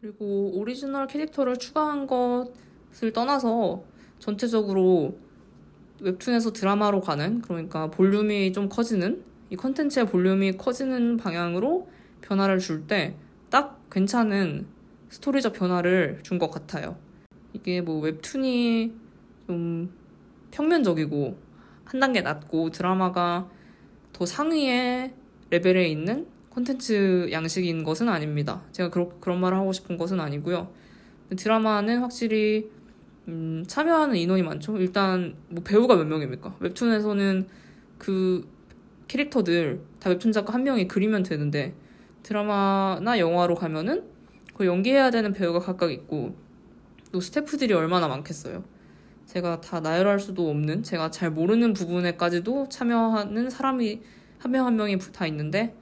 [0.00, 3.84] 그리고 오리지널 캐릭터를 추가한 것을 떠나서
[4.18, 5.18] 전체적으로
[6.00, 11.88] 웹툰에서 드라마로 가는 그러니까 볼륨이 좀 커지는 이 컨텐츠의 볼륨이 커지는 방향으로
[12.20, 13.16] 변화를 줄 때
[13.50, 14.66] 딱 괜찮은
[15.08, 16.96] 스토리적 변화를 준 것 같아요.
[17.52, 18.92] 이게 뭐 웹툰이
[19.46, 19.94] 좀
[20.50, 21.38] 평면적이고
[21.86, 23.48] 한 단계 낮고 드라마가
[24.12, 25.14] 더 상위의
[25.50, 28.62] 레벨에 있는 콘텐츠 양식인 것은 아닙니다.
[28.72, 30.72] 제가 그러, 그런 말을 하고 싶은 것은 아니고요.
[31.36, 32.70] 드라마는 확실히
[33.28, 34.78] 음, 참여하는 인원이 많죠.
[34.78, 36.56] 일단 뭐 배우가 몇 명입니까?
[36.60, 37.48] 웹툰에서는
[37.98, 38.48] 그
[39.08, 41.74] 캐릭터들 다 웹툰 작가 한 명이 그리면 되는데
[42.22, 44.04] 드라마나 영화로 가면은
[44.54, 46.36] 그 연기해야 되는 배우가 각각 있고
[47.12, 48.64] 또 스태프들이 얼마나 많겠어요.
[49.26, 54.00] 제가 다 나열할 수도 없는 제가 잘 모르는 부분에까지도 참여하는 사람이
[54.38, 55.74] 한 명한 한 명이 다 있는데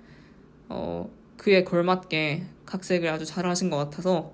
[0.68, 4.32] 어, 그에 걸맞게 각색을 아주 잘하신 것 같아서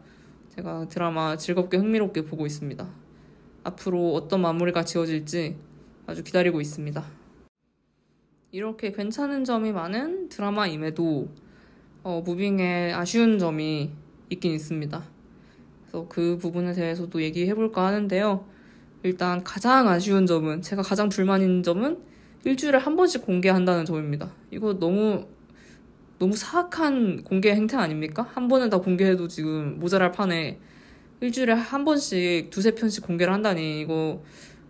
[0.55, 2.89] 제가 드라마 즐겁게 흥미롭게 보고 있습니다.
[3.65, 5.57] 앞으로 어떤 마무리가 지어질지
[6.07, 7.05] 아주 기다리고 있습니다.
[8.53, 11.29] 이렇게 괜찮은 점이 많은 드라마임에도
[12.03, 13.91] 어, 무빙에 아쉬운 점이
[14.31, 15.05] 있긴 있습니다.
[15.83, 18.60] 그래서 그 부분에 대해서도 얘기해볼까 하는데요.
[19.03, 21.99] 일단 가장 아쉬운 점은 제가 가장 불만인 점은
[22.45, 24.33] 일주일에 한 번씩 공개한다는 점입니다.
[24.51, 25.27] 이거 너무
[26.19, 28.29] 너무 사악한 공개 행태 아닙니까?
[28.35, 30.59] 한 번은 다 공개해도 지금 모자랄 판에
[31.21, 34.23] 일주일에 한 번씩 두세 편씩 공개를 한다니 이거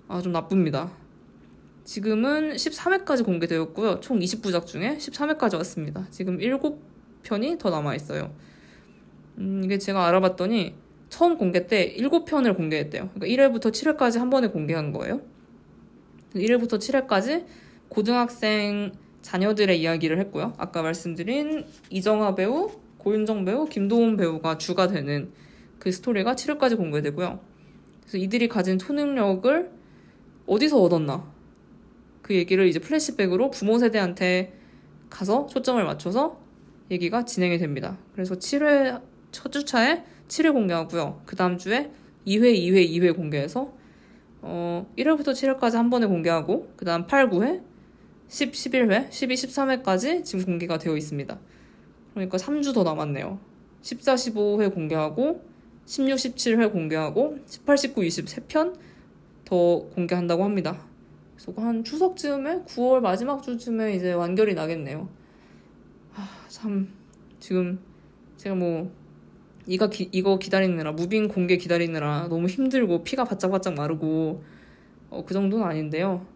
[0.07, 0.93] 아, 좀 나쁩니다.
[1.85, 3.99] 지금은 13회까지 공개되었고요.
[4.01, 6.07] 총 20부작 중에 13회까지 왔습니다.
[6.11, 8.33] 지금 7편이 더 남아있어요.
[9.39, 10.75] 음, 이게 제가 알아봤더니
[11.11, 13.11] 처음 공개 때 7편을 공개했대요.
[13.13, 15.21] 그러니까 1회부터 7회까지 한 번에 공개한 거예요.
[16.35, 17.45] 1회부터 7회까지
[17.89, 20.55] 고등학생 자녀들의 이야기를 했고요.
[20.57, 25.33] 아까 말씀드린 이정화 배우, 고윤정 배우, 김도훈 배우가 주가 되는
[25.79, 27.41] 그 스토리가 7회까지 공개되고요.
[28.03, 29.71] 그래서 이들이 가진 초능력을
[30.47, 31.31] 어디서 얻었나?
[32.23, 34.57] 그 얘기를 이제 플래시백으로 부모 세대한테
[35.11, 36.41] 가서 초점을 맞춰서
[36.91, 37.99] 얘기가 진행이 됩니다.
[38.13, 39.03] 그래서 7회
[39.33, 41.23] 첫 주차에 7회 공개하고요.
[41.27, 41.91] 그 다음 주에
[42.27, 43.73] 2회, 2회, 2회 공개해서
[44.43, 47.63] 어, 1회부터 7회까지 한 번에 공개하고 그 다음 8, 9회,
[48.29, 51.39] 10, 11회, 12, 13회까지 지금 공개가 되어 있습니다.
[52.15, 53.39] 그러니까 3주 더 남았네요.
[53.83, 55.45] 14, 15회 공개하고
[55.87, 58.75] 16, 17회 공개하고 18, 19, 20 3편
[59.45, 60.87] 더 공개한다고 합니다.
[61.35, 65.09] 그래서 한 추석쯤에 9월 마지막 주쯤에 이제 완결이 나겠네요.
[66.49, 66.89] 참
[67.41, 67.81] 지금
[68.37, 68.93] 제가 뭐
[69.67, 74.43] 이거, 기, 이거 기다리느라 무빙 공개 기다리느라 너무 힘들고 피가 바짝바짝 마르고
[75.11, 76.27] 어, 그 정도는 아닌데요.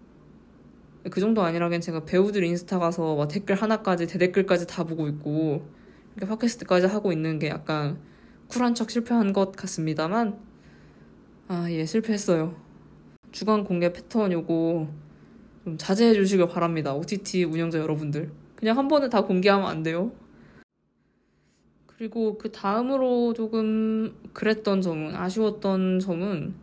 [1.11, 5.67] 그 정도 아니라긴 제가 배우들 인스타 가서 막 댓글 하나까지 대댓글까지 다 보고 있고
[6.17, 7.99] 이렇게 팟캐스트까지 하고 있는 게 약간
[8.49, 10.39] 쿨한 척 실패한 것 같습니다만
[11.49, 12.55] 아 예 실패했어요.
[13.33, 14.89] 주간 공개 패턴 요거
[15.65, 16.95] 좀 자제해 주시길 바랍니다.
[16.95, 18.31] OTT 운영자 여러분들.
[18.57, 20.13] 그냥 한 번에 다 공개하면 안 돼요.
[21.97, 26.55] 그리고 그 다음으로 조금 그랬던 점은, 아쉬웠던 점은,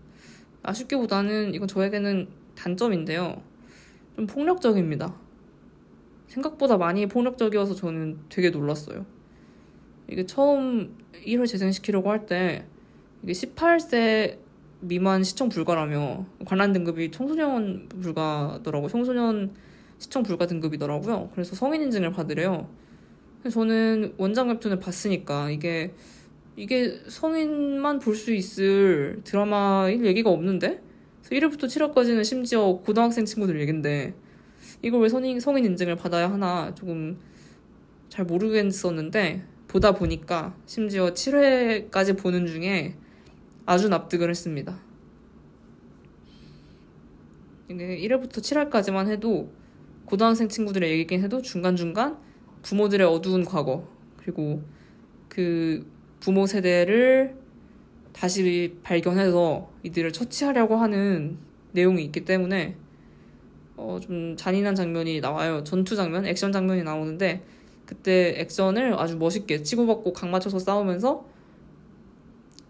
[0.63, 3.41] 아쉽기보다는 이건 저에게는 단점인데요.
[4.15, 5.15] 좀 폭력적입니다.
[6.27, 9.05] 생각보다 많이 폭력적이어서 저는 되게 놀랐어요.
[10.09, 12.65] 이게 처음 1회 재생시키려고 할 때,
[13.23, 14.37] 이게 18세
[14.81, 18.89] 미만 시청 불가라며 관람 등급이 청소년 불가더라고요.
[18.89, 19.53] 청소년
[19.97, 21.29] 시청 불가 등급이더라고요.
[21.33, 22.67] 그래서 성인 인증을 받으래요.
[23.49, 25.93] 저는 원작 웹툰을 봤으니까 이게
[26.55, 30.81] 이게 성인만 볼 수 있을 드라마일 얘기가 없는데
[31.23, 34.13] 1회부터 7화까지는 심지어 고등학생 친구들 얘긴데
[34.83, 37.17] 이걸 왜 성인, 성인 인증을 받아야 하나 조금
[38.09, 42.95] 잘 모르겠었는데 보다 보니까 심지어 7회까지 보는 중에
[43.65, 44.77] 아주 납득을 했습니다.
[47.69, 49.49] 이게 1회부터 7화까지만 해도
[50.05, 52.17] 고등학생 친구들의 얘기긴 해도 중간중간
[52.63, 53.87] 부모들의 어두운 과거
[54.17, 54.61] 그리고
[55.29, 55.85] 그
[56.19, 57.35] 부모 세대를
[58.13, 61.37] 다시 발견해서 이들을 처치하려고 하는
[61.71, 62.75] 내용이 있기 때문에
[63.77, 65.63] 어, 좀 잔인한 장면이 나와요.
[65.63, 67.43] 전투 장면, 액션 장면이 나오는데
[67.85, 71.25] 그때 액션을 아주 멋있게 치고받고 각 맞춰서 싸우면서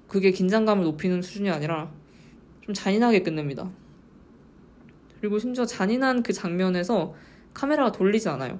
[0.07, 1.91] 그게 긴장감을 높이는 수준이 아니라
[2.61, 3.69] 좀 잔인하게 끝냅니다.
[5.19, 7.13] 그리고 심지어 잔인한 그 장면에서
[7.53, 8.59] 카메라가 돌리지 않아요.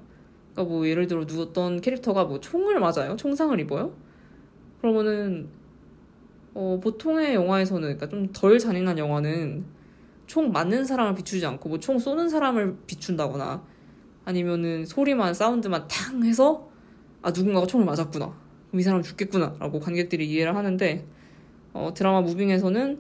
[0.54, 3.16] 그러니까 뭐 예를 들어 누웠던 캐릭터가 뭐 총을 맞아요?
[3.16, 3.94] 총상을 입어요?
[4.82, 5.50] 그러면은
[6.54, 9.64] 어, 보통의 영화에서는 그러니까 좀 덜 잔인한 영화는
[10.28, 13.64] 총 맞는 사람을 비추지 않고 뭐 총 쏘는 사람을 비춘다거나
[14.26, 16.70] 아니면은 소리만 사운드만 탕 해서
[17.22, 18.34] 아 누군가가 총을 맞았구나
[18.74, 21.06] 이 사람 죽겠구나라고 관객들이 이해를 하는데
[21.74, 23.00] 어, 드라마 무빙에서는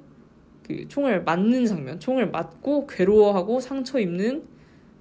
[0.65, 4.43] 그 총을 맞는 장면, 총을 맞고 괴로워하고 상처 입는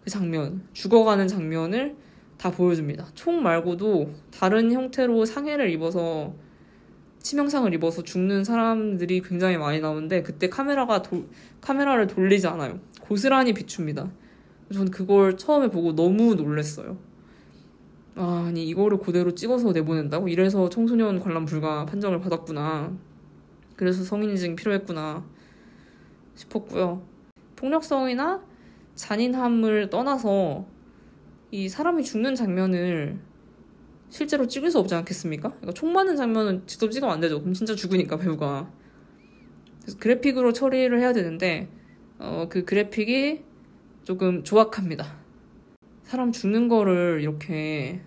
[0.03, 1.95] 그 장면, 죽어가는 장면을
[2.41, 3.09] 다 보여줍니다.
[3.15, 6.33] 총 말고도 다른 형태로 상해를 입어서
[7.19, 11.27] 치명상을 입어서 죽는 사람들이 굉장히 많이 나오는데 그때 카메라가 도,
[11.61, 12.81] 카메라를 돌리지 않아요.
[13.03, 14.11] 고스란히 비춥니다.
[14.73, 16.97] 저는 그걸 처음에 보고 너무 놀랐어요.
[18.15, 20.29] 아, 아니 이거를 그대로 찍어서 내보낸다고?
[20.29, 22.91] 이래서 청소년 관람 불가 판정을 받았구나.
[23.77, 25.23] 그래서 성인인증이 필요했구나
[26.37, 27.03] 싶었고요.
[27.57, 28.43] 폭력성이나
[28.95, 30.65] 잔인함을 떠나서
[31.51, 33.19] 이 사람이 죽는 장면을
[34.09, 35.51] 실제로 찍을 수 없지 않겠습니까?
[35.51, 37.41] 그러니까 총 맞는 장면은 직접 찍으면 안 되죠.
[37.41, 38.71] 그럼 진짜 죽으니까 배우가.
[39.83, 41.69] 그래서 그래픽으로 처리를 해야 되는데
[42.19, 43.45] 어, 그 그래픽이
[44.05, 45.19] 조금 조악합니다.
[46.03, 48.03] 사람 죽는 거를 이렇게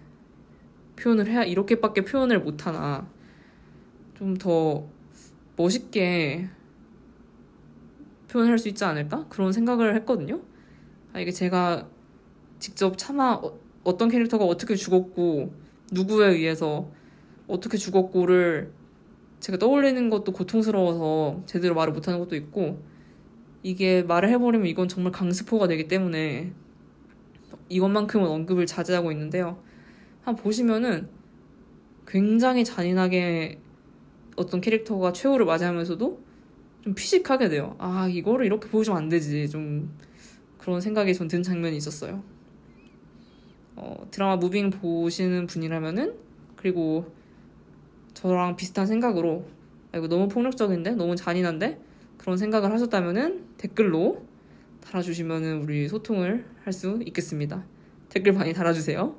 [0.98, 3.10] 표현을 해야 이렇게밖에 표현을 못 하나
[4.16, 4.88] 좀 더
[5.56, 6.50] 멋있게
[8.30, 10.42] 표현할 수 있지 않을까 그런 생각을 했거든요.
[11.14, 11.88] 아, 이게 제가
[12.64, 13.42] 직접 차마
[13.84, 15.54] 어, 떤 캐릭터가 어떻게 죽었고
[15.92, 16.90] 누구에 의해서
[17.46, 18.72] 어떻게 죽었고를
[19.42, 22.82] 제가 떠올리는 것도 고통스러워서 제대로 말을 못하는 것도 있고
[23.64, 26.54] 이게 말을 해버리면 이건 정말 강스포가 되기 때문에
[27.68, 29.62] 이것만큼은 언급을 자제하고 있는데요.
[30.22, 31.10] 한번 보시면은
[32.08, 33.60] 굉장히 잔인하게
[34.38, 36.24] 어떤 캐릭터가 최후를 맞이하면서도
[36.80, 37.76] 좀 피식하게 돼요.
[37.78, 39.50] 아, 이거를 이렇게 보여주면 안 되지.
[39.50, 39.94] 좀
[40.58, 42.24] 그런 생각이 전 든 장면이 있었어요.
[43.76, 46.16] 어, 드라마 무빙 보시는 분이라면은
[46.56, 47.12] 그리고
[48.14, 49.48] 저랑 비슷한 생각으로
[49.92, 51.80] 아, 이거 너무 폭력적인데 너무 잔인한데
[52.18, 54.26] 그런 생각을 하셨다면은 댓글로
[54.82, 57.66] 달아주시면은 우리 소통을 할 수 있겠습니다.
[58.10, 59.16] 댓글 많이 달아주세요.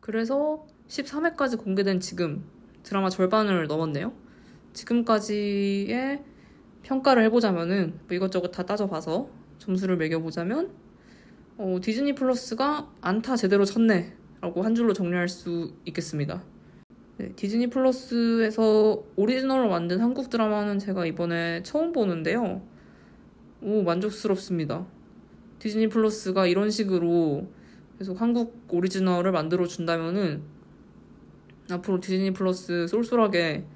[0.00, 2.44] 그래서 13회까지 공개된 지금
[2.82, 4.12] 드라마 절반을 넘었네요.
[4.72, 6.22] 지금까지의
[6.82, 9.28] 평가를 해보자면은 뭐 이것저것 다 따져봐서
[9.58, 10.72] 점수를 매겨보자면
[11.62, 16.42] 어, 디즈니 플러스가 안타 제대로 쳤네 라고 한 줄로 정리할 수 있겠습니다.
[17.18, 22.62] 네, 디즈니 플러스에서 오리지널로 만든 한국 드라마는 제가 이번에 처음 보는데요.
[23.60, 24.86] 오, 만족스럽습니다.
[25.58, 27.46] 디즈니 플러스가 이런 식으로
[27.98, 30.40] 계속 한국 오리지널을 만들어 준다면은
[31.70, 33.66] 앞으로 디즈니 플러스 쏠쏠하게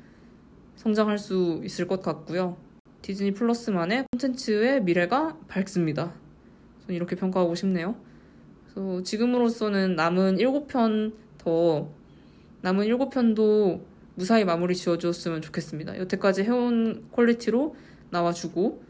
[0.76, 2.56] 성장할 수 있을 것 같고요.
[3.02, 6.23] 디즈니 플러스만의 콘텐츠의 미래가 밝습니다.
[6.84, 7.96] 저는 이렇게 평가하고 싶네요.
[8.64, 11.90] 그래서 지금으로서는 남은 7편 더
[12.62, 13.82] 남은 7편도
[14.14, 15.98] 무사히 마무리 지어주었으면 좋겠습니다.
[15.98, 17.74] 여태까지 해온 퀄리티로
[18.10, 18.82] 나와주고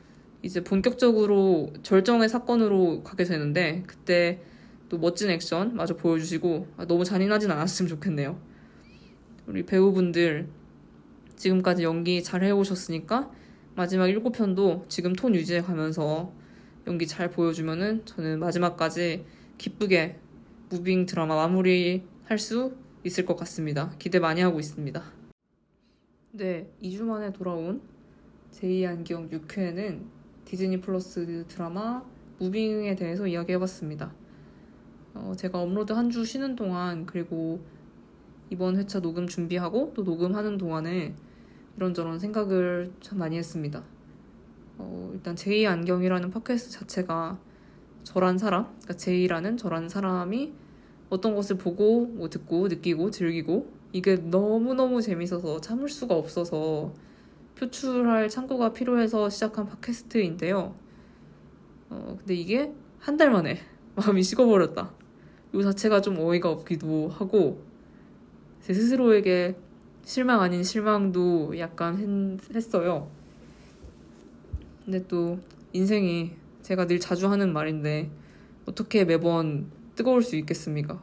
[0.42, 4.40] 이제 본격적으로 절정의 사건으로 가게 되는데 그때
[4.90, 8.38] 또 멋진 액션 마저 보여주시고 아, 너무 잔인하진 않았으면 좋겠네요.
[9.46, 10.48] 우리 배우분들
[11.36, 13.30] 지금까지 연기 잘 해오셨으니까
[13.74, 16.32] 마지막 7편도 지금 톤 유지해 가면서
[16.86, 19.24] 연기 잘 보여주면은 저는 마지막까지
[19.58, 20.18] 기쁘게
[20.70, 22.74] 무빙 드라마 마무리 할 수
[23.04, 23.94] 있을 것 같습니다.
[23.98, 25.02] 기대 많이 하고 있습니다.
[26.32, 27.82] 네, 2주 만에 돌아온
[28.52, 30.02] 제이 안경 6회는
[30.46, 32.02] 디즈니 플러스 드라마
[32.38, 34.12] 무빙에 대해서 이야기해봤습니다.
[35.14, 37.60] 어, 제가 업로드 한 주 쉬는 동안 그리고
[38.50, 41.14] 이번 회차 녹음 준비하고 또 녹음하는 동안에
[41.76, 43.82] 이런저런 생각을 참 많이 했습니다.
[44.78, 47.38] 어, 일단 제이 안경이라는 팟캐스트 자체가
[48.02, 50.52] 저란 사람, 그러니까 제이라는 저란 사람이
[51.10, 56.92] 어떤 것을 보고 뭐 듣고 느끼고 즐기고 이게 너무너무 재밌어서 참을 수가 없어서
[57.56, 60.74] 표출할 창구가 필요해서 시작한 팟캐스트인데요.
[61.90, 63.58] 어, 근데 이게 한 달 만에
[63.96, 64.90] 마음이 식어버렸다.
[65.54, 67.62] 이 자체가 좀 어이가 없기도 하고
[68.60, 69.56] 제 스스로에게
[70.04, 73.08] 실망 아닌 실망도 약간 했어요.
[74.84, 75.38] 근데 또
[75.72, 76.32] 인생이
[76.62, 78.10] 제가 늘 자주 하는 말인데
[78.66, 81.00] 어떻게 매번 뜨거울 수 있겠습니까?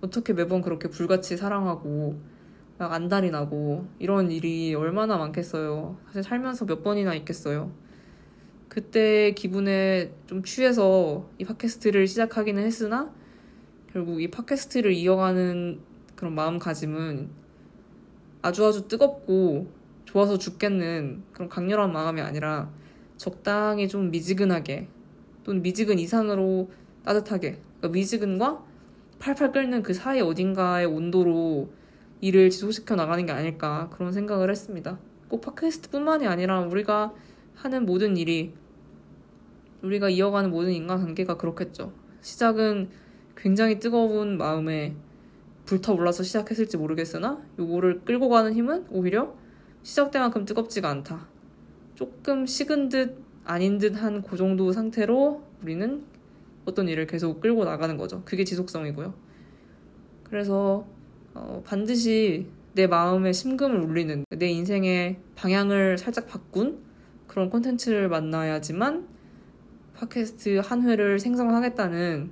[0.00, 2.18] 어떻게 매번 그렇게 불같이 사랑하고
[2.78, 5.98] 막 안달이 나고 이런 일이 얼마나 많겠어요.
[6.06, 7.70] 사실 살면서 몇 번이나 있겠어요.
[8.68, 13.12] 그때 기분에 좀 취해서 이 팟캐스트를 시작하기는 했으나
[13.92, 15.80] 결국 이 팟캐스트를 이어가는
[16.16, 17.28] 그런 마음가짐은
[18.40, 19.70] 아주 아주 뜨겁고
[20.06, 22.70] 좋아서 죽겠는 그런 강렬한 마음이 아니라
[23.22, 24.88] 적당히 좀 미지근하게
[25.44, 26.72] 또는 미지근 이상으로
[27.04, 28.64] 따뜻하게 그러니까 미지근과
[29.20, 31.70] 팔팔 끓는 그 사이 어딘가의 온도로
[32.20, 34.98] 일을 지속시켜 나가는 게 아닐까 그런 생각을 했습니다.
[35.28, 37.14] 꼭 팟캐스트뿐만이 아니라 우리가
[37.54, 38.54] 하는 모든 일이
[39.82, 41.92] 우리가 이어가는 모든 인간관계가 그렇겠죠.
[42.22, 42.90] 시작은
[43.36, 44.96] 굉장히 뜨거운 마음에
[45.66, 49.32] 불타올라서 시작했을지 모르겠으나 요거를 끌고 가는 힘은 오히려
[49.84, 51.31] 시작 때만큼 뜨겁지가 않다.
[52.02, 56.02] 조금 식은 듯 아닌 듯한 그 정도 상태로 우리는
[56.64, 58.22] 어떤 일을 계속 끌고 나가는 거죠.
[58.24, 59.14] 그게 지속성이고요.
[60.24, 60.84] 그래서
[61.32, 66.80] 어, 반드시 내 마음에 심금을 울리는 내 인생의 방향을 살짝 바꾼
[67.28, 69.06] 그런 콘텐츠를 만나야지만
[69.94, 72.30] 팟캐스트 한 회를 생성하겠다는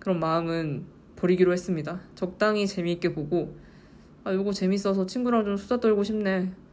[0.00, 2.00] 그런 마음은 버리기로 했습니다.
[2.16, 3.56] 적당히 재미있게 보고
[4.24, 6.63] 아 이거 재밌어서 친구랑 좀 수다 떨고 싶네.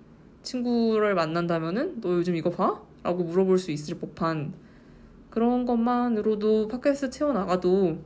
[0.43, 2.81] 친구를 만난다면은 너 요즘 이거 봐?
[3.03, 4.53] 라고 물어볼 수 있을 법한
[5.29, 7.99] 그런 것만으로도 팟캐스트 채워나가도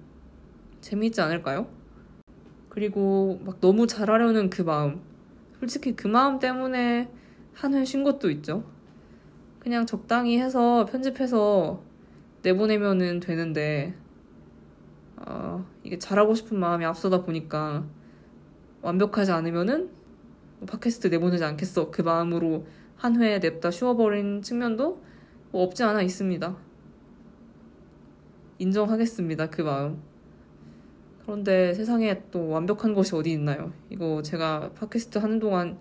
[0.82, 1.68] 재미있지 않을까요?
[2.70, 5.02] 그리고 막 너무 잘하려는 그 마음.
[5.60, 7.10] 솔직히 그 마음 때문에
[7.54, 8.64] 한 회 쉰 것도 있죠.
[9.60, 11.82] 그냥 적당히 해서 편집해서
[12.44, 13.96] 내보내면은 되는데,
[15.18, 17.86] 어, 이게 잘하고 싶은 마음이 앞서다 보니까
[18.82, 19.92] 완벽하지 않으면은 뭐
[20.66, 21.92] 팟캐스트 내보내지 않겠어.
[21.92, 25.02] 그 마음으로 한 회에 냅다 쉬어버린 측면도
[25.52, 26.56] 뭐 없지 않아 있습니다.
[28.60, 29.50] 인정하겠습니다.
[29.50, 30.02] 그 마음.
[31.24, 33.74] 그런데 세상에 또 완벽한 것이 어디 있나요?
[33.90, 35.78] 이거 제가 팟캐스트 하는 동안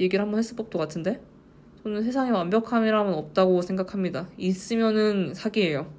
[0.00, 1.20] 얘기를 한번 했을 법도 같은데?
[1.82, 4.28] 저는 세상에 완벽함이라면 없다고 생각합니다.
[4.38, 5.92] 있으면은 사기예요.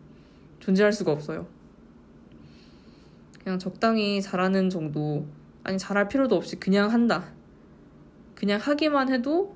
[0.60, 1.46] 존재할 수가 없어요.
[3.44, 5.26] 그냥 적당히 잘하는 정도,
[5.64, 7.26] 아니, 잘할 필요도 없이 그냥 한다.
[8.44, 9.56] 그냥 하기만 해도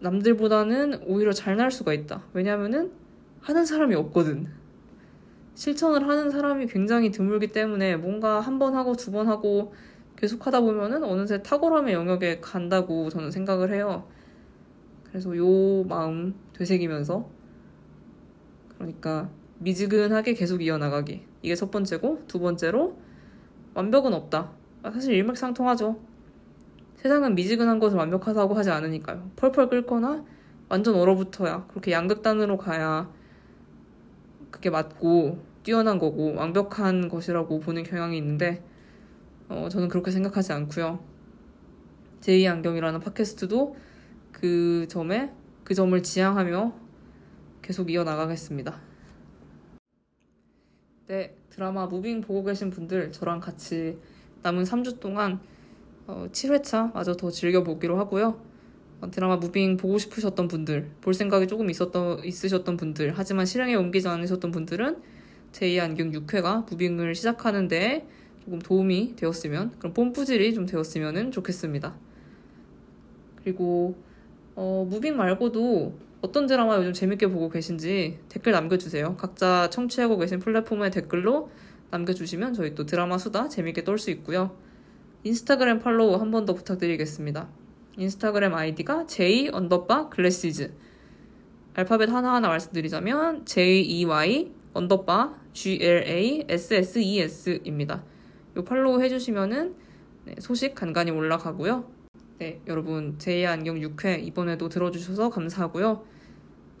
[0.00, 2.22] 남들보다는 오히려 잘 날 수가 있다.
[2.34, 2.92] 왜냐면은
[3.40, 4.46] 하는 사람이 없거든.
[5.54, 9.72] 실천을 하는 사람이 굉장히 드물기 때문에 뭔가 한 번 하고 두 번 하고
[10.16, 14.06] 계속 하다 보면은 어느새 탁월함의 영역에 간다고 저는 생각을 해요.
[15.04, 17.26] 그래서 요 마음 되새기면서
[18.76, 21.24] 그러니까 미지근하게 계속 이어나가기.
[21.40, 22.98] 이게 첫 번째고 두 번째로
[23.72, 24.52] 완벽은 없다.
[24.92, 26.12] 사실 일맥상통하죠.
[27.04, 29.30] 세상은 미지근한 것을 완벽하다고 하지 않으니까요.
[29.36, 30.24] 펄펄 끓거나
[30.70, 33.12] 완전 얼어붙어야 그렇게 양극단으로 가야
[34.50, 38.64] 그게 맞고 뛰어난 거고 완벽한 것이라고 보는 경향이 있는데
[39.50, 40.98] 어, 저는 그렇게 생각하지 않고요.
[42.22, 43.76] 제2 안경이라는 팟캐스트도
[44.32, 45.30] 그 점에
[45.62, 46.72] 그 점을 지향하며
[47.60, 48.80] 계속 이어나가겠습니다.
[51.08, 53.98] 네, 드라마 무빙 보고 계신 분들 저랑 같이
[54.42, 55.40] 남은 3주 동안
[56.06, 58.38] 어, 7회차 마저 더 즐겨보기로 하고요.
[59.00, 64.08] 어, 드라마 무빙 보고 싶으셨던 분들, 볼 생각이 조금 있었던, 있으셨던 분들, 하지만 실행에 옮기지
[64.08, 64.98] 않으셨던 분들은
[65.52, 68.06] 제이의 안경 6회가 무빙을 시작하는데
[68.44, 71.94] 조금 도움이 되었으면 그런 뽐뿌질이 좀 되었으면 좋겠습니다.
[73.42, 73.94] 그리고
[74.56, 79.16] 어, 무빙 말고도 어떤 드라마 요즘 재밌게 보고 계신지 댓글 남겨주세요.
[79.16, 81.50] 각자 청취하고 계신 플랫폼의 댓글로
[81.90, 84.56] 남겨주시면 저희 또 드라마 수다 재밌게 떨 수 있고요.
[85.24, 87.48] 인스타그램 팔로우 한 번 더 부탁드리겠습니다.
[87.96, 90.70] 인스타그램 아이디가 j underbar glasses
[91.72, 94.04] 알파벳 하나하나 말씀드리자면 jey
[94.74, 96.84] underbar glasses.입니다.
[98.54, 99.74] 이 팔로우 해주시면은
[100.26, 101.90] 네, 소식 간간히 올라가고요.
[102.38, 106.04] 네, 여러분 제2의 안경 6회 이번에도 들어주셔서 감사하고요.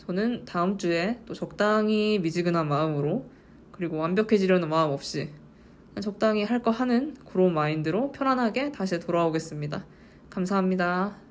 [0.06, 3.24] 저는 다음 주에 또 적당히 미지근한 마음으로
[3.70, 5.30] 그리고 완벽해지려는 마음 없이
[6.00, 9.84] 적당히 할 거 하는 그런 마인드로 편안하게 다시 돌아오겠습니다.
[10.30, 11.23] 감사합니다.